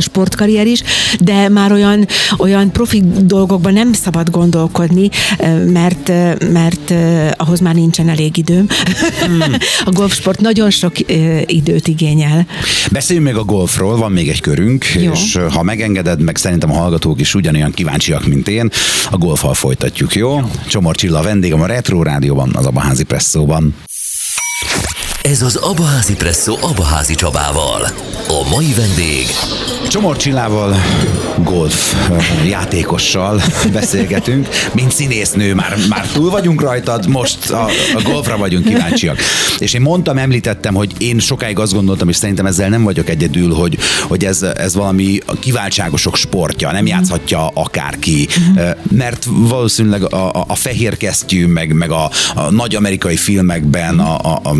[0.00, 0.82] sportkarrier is,
[1.20, 2.06] de már olyan,
[2.36, 5.10] olyan profi dolgokban nem szabad gondolkodni,
[5.72, 6.12] mert,
[6.52, 6.94] mert
[7.36, 8.66] ahhoz már nincsen elég időm.
[9.26, 9.40] Hmm.
[9.84, 10.92] a golfsport nagyon sok
[11.46, 12.46] időt igényel.
[12.90, 15.12] Beszéljünk még a golfról, van még egy körünk, Jó.
[15.12, 18.70] és ha megengeded, meg szerintem a hallgatók is ugyanolyan kíváncsiak, mint én,
[19.10, 20.40] a golfal folytatjuk, jó?
[20.68, 23.74] Csomor Csilla a vendégem a Retro Rádióban, az Abaházi Presszóban.
[25.30, 27.82] Ez az Abaházi Presszó Abaházi Csabával.
[28.28, 29.26] A mai vendég
[29.88, 30.76] Csomor Csillával,
[31.44, 31.94] golf
[32.46, 37.64] játékossal beszélgetünk, mint színésznő, már, már túl vagyunk rajtad, most a,
[37.94, 39.18] a golfra vagyunk kíváncsiak.
[39.58, 43.54] És én mondtam, említettem, hogy én sokáig azt gondoltam, és szerintem ezzel nem vagyok egyedül,
[43.54, 48.28] hogy, hogy ez, ez valami kiváltságosok sportja, nem játszhatja akárki,
[48.90, 54.18] mert valószínűleg a, a, a fehér kesztyű, meg, meg a, a nagy amerikai filmekben a,
[54.18, 54.54] a, a,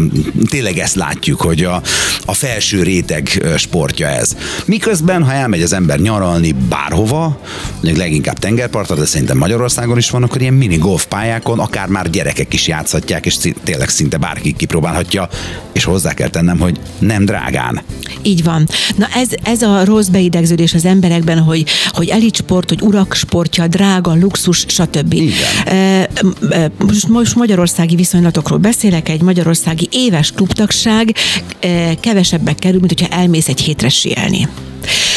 [0.58, 1.82] tényleg ezt látjuk, hogy a,
[2.24, 4.36] a felső réteg sportja ez.
[4.64, 7.40] Miközben ha elmegy az ember nyaralni bárhova,
[7.80, 12.66] leginkább tengerpartra, de szerintem Magyarországon is van, akkor ilyen mini golfpályákon akár már gyerekek is
[12.68, 15.28] játszhatják, és tényleg szinte bárki kipróbálhatja,
[15.72, 17.80] és hozzá kell tennem, hogy nem drágán.
[18.22, 18.68] Így van.
[18.96, 24.14] Na ez, ez a rossz beidegződés az emberekben, hogy, hogy elitsport, hogy urak sportja, drága,
[24.14, 25.12] luxus, stb.
[25.12, 26.08] Igen.
[26.78, 31.14] Most, most magyarországi viszonylatokról beszélek, egy magyarországi éves klubtagság
[32.00, 34.48] kevesebbe kerül, mint hogyha elmész egy hétre sielni.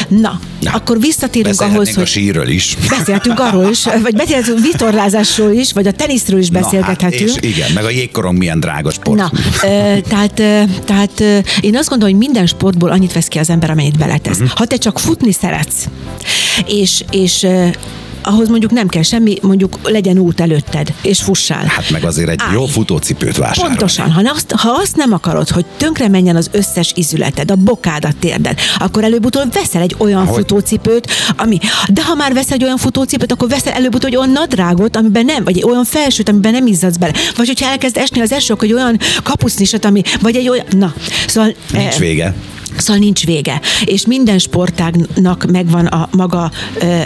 [0.07, 2.03] Na, Na akkor visszatérünk ahhoz, hogy...
[2.03, 2.77] a sírről is.
[2.89, 7.27] Beszéltünk arról is, vagy beszéltünk vitorlázásról is, vagy a teniszről is beszélgethetünk.
[7.27, 9.17] Na, hát, és igen, meg a jégkorong milyen drága sport.
[9.19, 9.31] Na,
[9.63, 13.49] ö, tehát, ö, tehát ö, én azt gondolom, hogy minden sportból annyit vesz ki az
[13.49, 14.39] ember, amennyit beletesz.
[14.39, 14.57] Uh-huh.
[14.57, 15.85] Ha te csak futni szeretsz,
[16.67, 17.47] és, és
[18.23, 21.65] ahhoz mondjuk nem kell semmi, mondjuk legyen út előtted, és fussál.
[21.65, 22.53] Hát meg azért egy Állj.
[22.53, 23.77] jó futócipőt vásárolni.
[23.77, 28.05] Pontosan, ha azt, ha azt nem akarod, hogy tönkre menjen az összes izületed, a bokád,
[28.05, 30.37] a térded, akkor előbb-utóbb veszel egy olyan hogy?
[30.37, 31.57] futócipőt, ami,
[31.93, 35.43] de ha már veszel egy olyan futócipőt, akkor veszel előbb-utóbb egy olyan nadrágot, amiben nem,
[35.43, 37.13] vagy egy olyan felsőt, amiben nem izzadsz bele.
[37.35, 40.93] Vagy hogyha elkezd esni az eső, hogy olyan kapusznisat, ami, vagy egy olyan, na,
[41.27, 41.53] szóval...
[41.71, 42.35] Nincs eh, vége.
[42.81, 43.61] Szóval nincs vége.
[43.85, 46.51] És minden sportágnak megvan a maga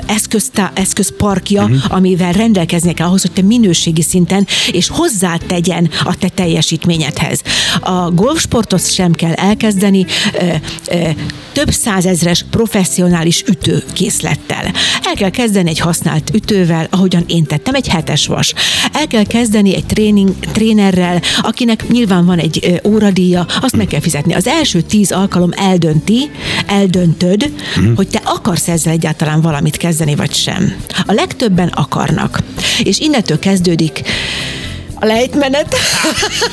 [0.06, 1.80] eszköztá, eszközparkja, uh-huh.
[1.88, 7.42] amivel rendelkeznie kell ahhoz, hogy te minőségi szinten és hozzátegyen a te teljesítményedhez.
[7.80, 10.06] A golfsportot sem kell elkezdeni
[10.40, 10.46] ö,
[10.92, 11.10] ö,
[11.52, 14.72] több százezres professzionális ütőkészlettel.
[15.04, 18.54] El kell kezdeni egy használt ütővel, ahogyan én tettem, egy hetes vas.
[18.94, 24.34] El kell kezdeni egy tréning, trénerrel, akinek nyilván van egy óradíja, azt meg kell fizetni.
[24.34, 26.32] Az első tíz alkalom eldönti,
[26.68, 27.96] eldöntöd, uh-huh.
[27.96, 30.76] hogy te akarsz ezzel egyáltalán valamit kezdeni, vagy sem.
[31.06, 32.40] A legtöbben akarnak.
[32.84, 34.02] És innentől kezdődik
[34.94, 35.76] a lejtmenet.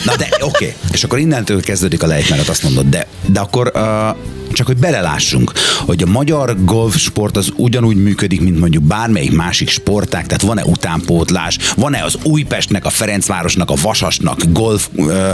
[0.04, 0.74] Na de oké, okay.
[0.92, 4.16] és akkor innentől kezdődik a lejtmenet, azt mondod, de, de akkor uh,
[4.52, 10.26] csak hogy belelássunk, hogy a magyar golfsport az ugyanúgy működik, mint mondjuk bármelyik másik sportág,
[10.26, 15.30] tehát van-e utánpótlás, van-e az Újpestnek, a Ferencvárosnak, a Vasasnak golf ö,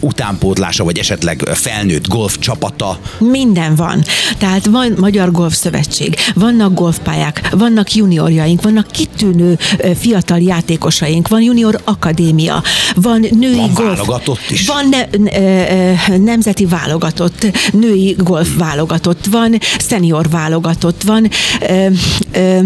[0.00, 2.98] utánpótlása, vagy esetleg felnőtt golf csapata?
[3.18, 4.02] Minden van.
[4.38, 9.58] Tehát van Magyar Golf Szövetség, vannak golfpályák, vannak juniorjaink, vannak kitűnő
[9.98, 12.62] fiatal játékosaink, van junior akadémia,
[12.94, 13.96] van női van golf.
[13.96, 14.66] válogatott is.
[14.66, 19.58] Van ne, ne, nemzeti válogatott, női golf válogatott, van
[19.88, 21.30] senior válogatott, van
[21.60, 21.86] ö,
[22.32, 22.60] ö,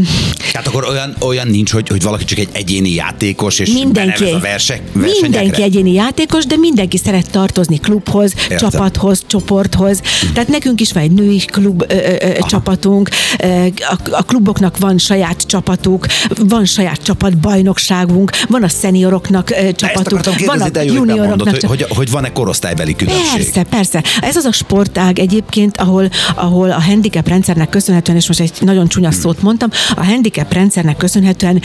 [0.52, 4.38] Tehát akkor olyan, olyan nincs, hogy, hogy valaki csak egy egyéni játékos, és mindenki, a
[4.38, 8.58] versek, mindenki egyéni játékos, de mindenki szeret tartozni klubhoz, Értem.
[8.58, 10.00] csapathoz, csoporthoz.
[10.32, 13.08] Tehát nekünk is van egy női klub ö, ö, csapatunk,
[13.76, 16.06] a, a kluboknak van saját csapatuk,
[16.38, 21.48] van saját csapatbajnokságunk, van a szenioroknak ö, csapatuk, akartam van kérdezni, a de hogy junioroknak
[21.48, 21.86] hogy, csapatuk.
[21.88, 23.52] hogy, hogy van-e korosztálybeli különbség?
[23.52, 24.02] Persze, persze.
[24.20, 28.88] Ez az a sportág egyébként, ahol, ahol a handicap rendszernek köszönhetően, és most egy nagyon
[28.88, 31.62] csúnya szót mondtam, a handicap rendszernek köszönhetően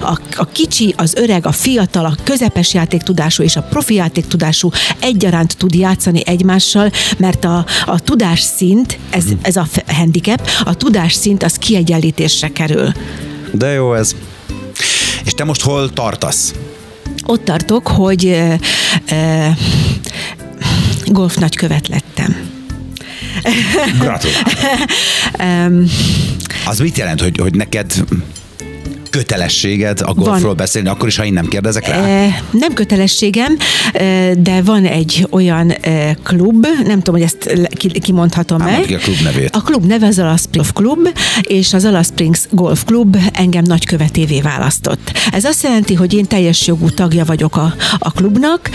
[0.00, 5.56] a, a kicsi, az öreg, a fiatal, a közepes játéktudású és a profi játéktudású egyaránt
[5.56, 12.48] tud játszani egymással, mert a, a tudásszint, ez, ez a handicap, a tudásszint az kiegyenlítésre
[12.48, 12.92] kerül.
[13.52, 14.14] De jó ez.
[15.24, 16.54] És te most hol tartasz?
[17.26, 18.54] Ott tartok, hogy ö,
[19.10, 19.46] ö,
[21.06, 22.51] golf nagykövet lettem.
[23.98, 24.48] Gratulálok.
[26.64, 27.92] Az mit jelent, hogy, hogy neked
[29.12, 30.56] kötelességed a golfról Van.
[30.56, 32.26] beszélni, akkor is, ha én nem kérdezek rá?
[32.50, 33.56] Nem kötelességem,
[34.38, 35.74] de van egy olyan
[36.22, 38.78] klub, nem tudom, hogy ezt le- ki- kimondhatom Hát, meg.
[38.78, 39.56] mondd ki a klub nevét.
[39.56, 41.08] A klub neve az Ala Springs Klub,
[41.42, 45.12] és az Ala Springs Golf Klub engem nagykövetévé választott.
[45.32, 48.70] Ez azt jelenti, hogy én teljes jogú tagja vagyok a, a klubnak,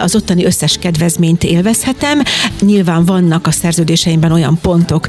[0.00, 2.22] az ottani összes kedvezményt élvezhetem.
[2.60, 5.06] Nyilván vannak a szerződéseimben olyan pontok,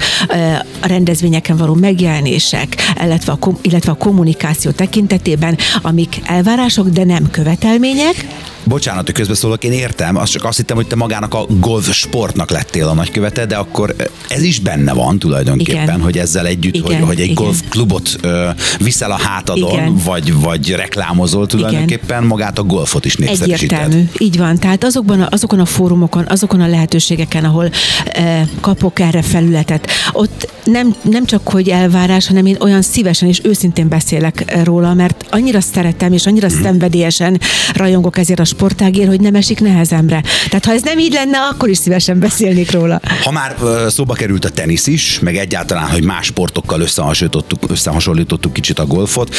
[0.82, 7.30] a rendezvényeken való megjelenések, illetve a, kom- illetve a kommunikáció tekintetében, amik elvárások, de nem
[7.32, 8.26] követelmények.
[8.70, 12.50] Bocsánat, hogy közbeszólok, én értem, azt csak azt hittem, hogy te magának a golf sportnak
[12.50, 13.96] lettél a nagykövete, de akkor
[14.28, 16.02] ez is benne van tulajdonképpen, Igen.
[16.02, 17.44] hogy ezzel együtt, Igen, hogy, hogy egy igen.
[17.44, 18.50] golfklubot ö,
[18.80, 19.96] viszel a hátadon, Igen.
[20.04, 23.78] vagy, vagy reklámozol tulajdonképpen, magát a golfot is népszerűsíted.
[23.80, 24.58] Egyértelmű, így van.
[24.58, 27.72] Tehát azokban a, azokon a fórumokon, azokon a lehetőségeken, ahol
[28.12, 33.42] e, kapok erre felületet, ott nem, nem csak hogy elvárás, hanem én olyan szívesen és
[33.44, 36.62] őszintén beszélek eh, róla, mert annyira szeretem és annyira Mhm.
[36.62, 37.40] szenvedélyesen
[37.74, 40.24] rajongok ezért a sportágért, hogy nem esik nehezemre.
[40.50, 43.02] Tehát ha ez nem így lenne, akkor is szívesen beszélnék róla.
[43.24, 43.56] Ha már
[43.88, 49.36] szóba került a tenisz is, meg egyáltalán, hogy más sportokkal összehasonlítottuk, összehasonlítottuk kicsit a golfot,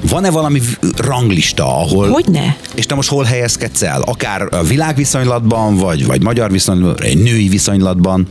[0.00, 0.60] van-e valami
[0.96, 2.08] ranglista, ahol...
[2.08, 2.56] Hogyne?
[2.74, 4.02] És te most hol helyezkedsz el?
[4.02, 8.28] Akár a világviszonylatban, vagy, vagy magyar viszonylatban, egy női viszonylatban?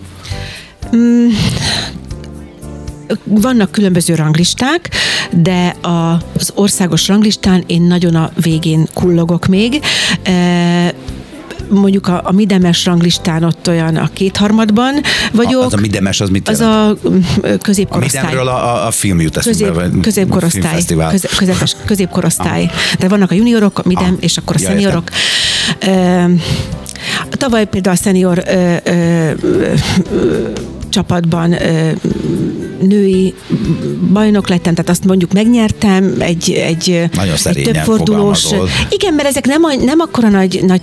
[3.24, 4.90] Vannak különböző ranglisták,
[5.42, 9.82] de a, az országos ranglistán én nagyon a végén kullogok még.
[11.70, 14.94] Mondjuk a, a Midemes ranglistán ott olyan a kétharmadban
[15.32, 15.62] vagyok.
[15.62, 17.00] A, az a midemes, az mit az jelent?
[17.04, 18.24] a mm, a középkorosztály.
[18.24, 22.70] midemről a, a, a film jut eszembe, Közép, középkorosztály, köze, közepes, középkorosztály.
[23.00, 24.16] De vannak a juniorok, a midem, Aha.
[24.20, 25.10] és akkor a Ja, szeniorok.
[25.80, 26.24] Ö,
[27.30, 29.74] Tavaly például a szenior ö, ö, ö,
[30.90, 31.92] csapatban ö,
[32.82, 33.34] női
[34.14, 38.42] bajnok lettem, tehát azt mondjuk megnyertem egy, egy, Nagyon egy többfordulós.
[38.42, 38.70] fogalmazol.
[38.90, 40.82] Igen, mert ezek nem, a- nem akkora nagy, nagy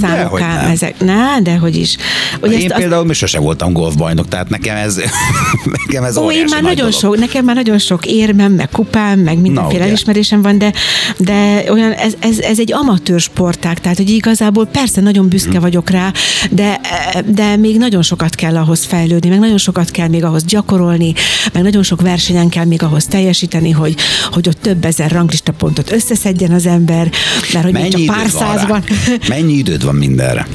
[0.00, 0.70] számok ám nem.
[0.70, 1.00] ezek.
[1.00, 1.96] Na, de hogy is.
[2.40, 4.96] Hogy Én például még sose voltam golfbajnok, tehát nekem ez,
[5.86, 6.92] nekem ez Ó, én már nagy nagyon dolog.
[6.92, 9.88] sok, nekem már nagyon sok érmem, meg kupám, meg mindenféle ugye.
[9.88, 10.72] elismerésem van, de,
[11.18, 15.60] de olyan, ez, ez, ez egy amatőr sportág, tehát hogy igazából persze nagyon büszke Hm.
[15.60, 16.12] vagyok rá,
[16.50, 16.80] de,
[17.26, 21.12] de még nagyon sokat kell ahhoz fejlődni, meg nagyon sokat kell még ahhoz gyakorolni,
[21.52, 23.94] meg nagyon sok versenyen kell még ahhoz teljesíteni, hogy,
[24.30, 27.10] hogy ott több ezer ranglista pontot összeszedjen az ember,
[27.52, 28.84] mert hogy még Mennyi csak pár száz van.
[29.28, 30.46] Mennyi időd van mindenre?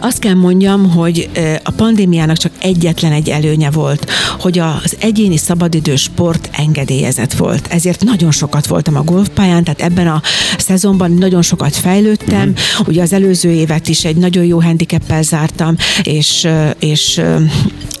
[0.00, 1.30] Azt kell mondjam, hogy
[1.62, 7.66] a pandémiának csak egyetlen egy előnye volt, hogy az egyéni szabadidő sport engedélyezett volt.
[7.66, 10.22] Ezért nagyon sokat voltam a golfpályán, tehát ebben a
[10.58, 12.48] szezonban nagyon sokat fejlődtem.
[12.48, 12.52] Mm.
[12.86, 17.36] Ugye az előző évet is egy nagyon jó handicappel zártam, és, és ö,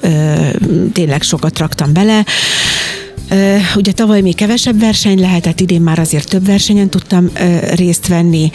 [0.00, 0.34] ö,
[0.92, 2.24] tényleg sokat raktam bele.
[3.30, 8.06] Ö, Ugye tavaly még kevesebb verseny lehetett, idén már azért több versenyen tudtam ö, részt
[8.06, 8.50] venni.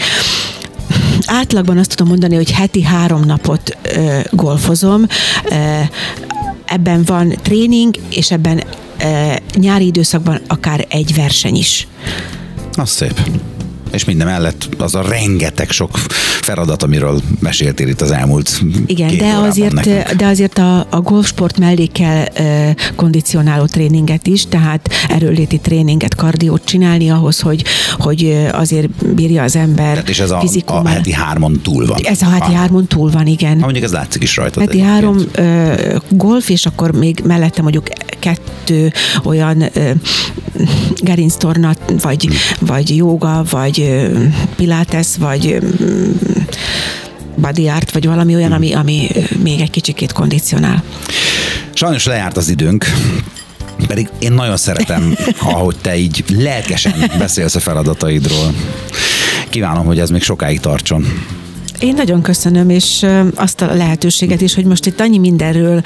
[1.25, 5.05] Átlagban azt tudom mondani, hogy heti három napot ö, golfozom.
[5.49, 5.79] Ö,
[6.65, 8.63] ebben van tréning, és ebben
[9.01, 11.87] ö, nyári időszakban akár egy verseny is.
[12.75, 13.21] Az szép.
[13.93, 15.97] És minden mellett az a rengeteg sok
[16.41, 20.11] feladat, amiről meséltél itt az elmúlt Igen, de azért, nekünk.
[20.11, 26.65] de azért a, a golfsport mellé kell ö, kondicionáló tréninget is, tehát erőléti tréninget, kardiót
[26.65, 27.63] csinálni ahhoz, hogy,
[27.97, 30.91] hogy azért bírja az ember Tehát és ez a, a fizikummal.
[30.93, 31.99] heti hármon túl van.
[32.03, 32.55] Ez a heti Ah.
[32.55, 33.53] hármon túl van, igen.
[33.53, 34.59] Ha mondjuk ez látszik is rajta.
[34.59, 35.73] Heti három ö,
[36.09, 37.87] golf, és akkor még mellette mondjuk
[38.19, 38.91] kettő
[39.23, 39.91] olyan ö,
[41.01, 42.27] gerinctorna, vagy,
[42.59, 44.23] vagy jóga, vagy ö,
[44.55, 45.59] pilates, vagy
[47.35, 49.07] body art, vagy valami olyan, ami, ami
[49.43, 50.83] még egy kicsikét kondicionál.
[51.73, 52.85] Sajnos lejárt az időnk,
[53.87, 58.53] pedig én nagyon szeretem, ahogy te így lelkesen beszélsz a feladataidról.
[59.49, 61.05] Kívánom, hogy ez még sokáig tartson.
[61.83, 63.05] Én nagyon köszönöm, és
[63.35, 65.81] azt a lehetőséget is, hogy most itt annyi mindenről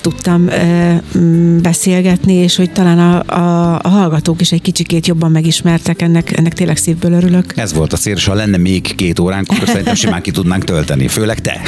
[0.00, 5.30] tudtam ö, m, beszélgetni, és hogy talán a, a, a hallgatók is egy kicsikét jobban
[5.30, 7.56] megismertek, ennek, ennek tényleg szívből örülök.
[7.56, 10.64] Ez volt a cél, és ha lenne még két óránk, akkor szerintem simán ki tudnánk
[10.64, 11.08] tölteni.
[11.08, 11.60] Főleg te.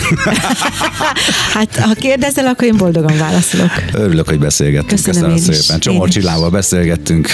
[1.52, 3.70] Hát, ha kérdezel, akkor én boldogan válaszolok.
[3.92, 5.02] Örülök, hogy beszélgettünk.
[5.02, 5.80] Köszönöm Köszönöm szépen.
[5.80, 6.12] Csomó is.
[6.12, 7.28] Csillával beszélgettünk.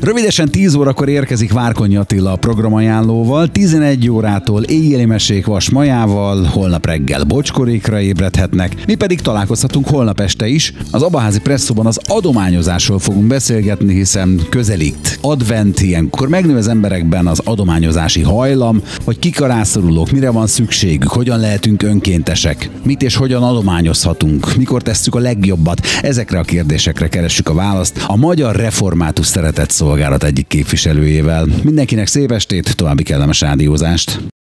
[0.00, 6.86] Rövidesen 10 órakor érkezik Várkonyi Attila a programajánlóval, 11 órától éjjeli mesék Vas Majával, holnap
[6.86, 10.72] reggel bocskorékra ébredhetnek, mi pedig találkozhatunk holnap este is.
[10.90, 17.40] Az Abaházi Presszóban az adományozásról fogunk beszélgetni, hiszen közelít advent, ilyenkor megnő az emberekben az
[17.44, 23.42] adományozási hajlam, hogy kik a rászorulók, mire van szükségük, hogyan lehetünk önkéntesek, mit és hogyan
[23.42, 25.80] adományozhatunk, mikor tesszük a legjobbat.
[26.02, 31.46] Ezekre a kérdésekre keressük a választ a Magyar Református Szeretett Szolgálat egyik képviselőjével.
[31.62, 34.36] Mindenkinek szép estét, további kellemes rádiózást!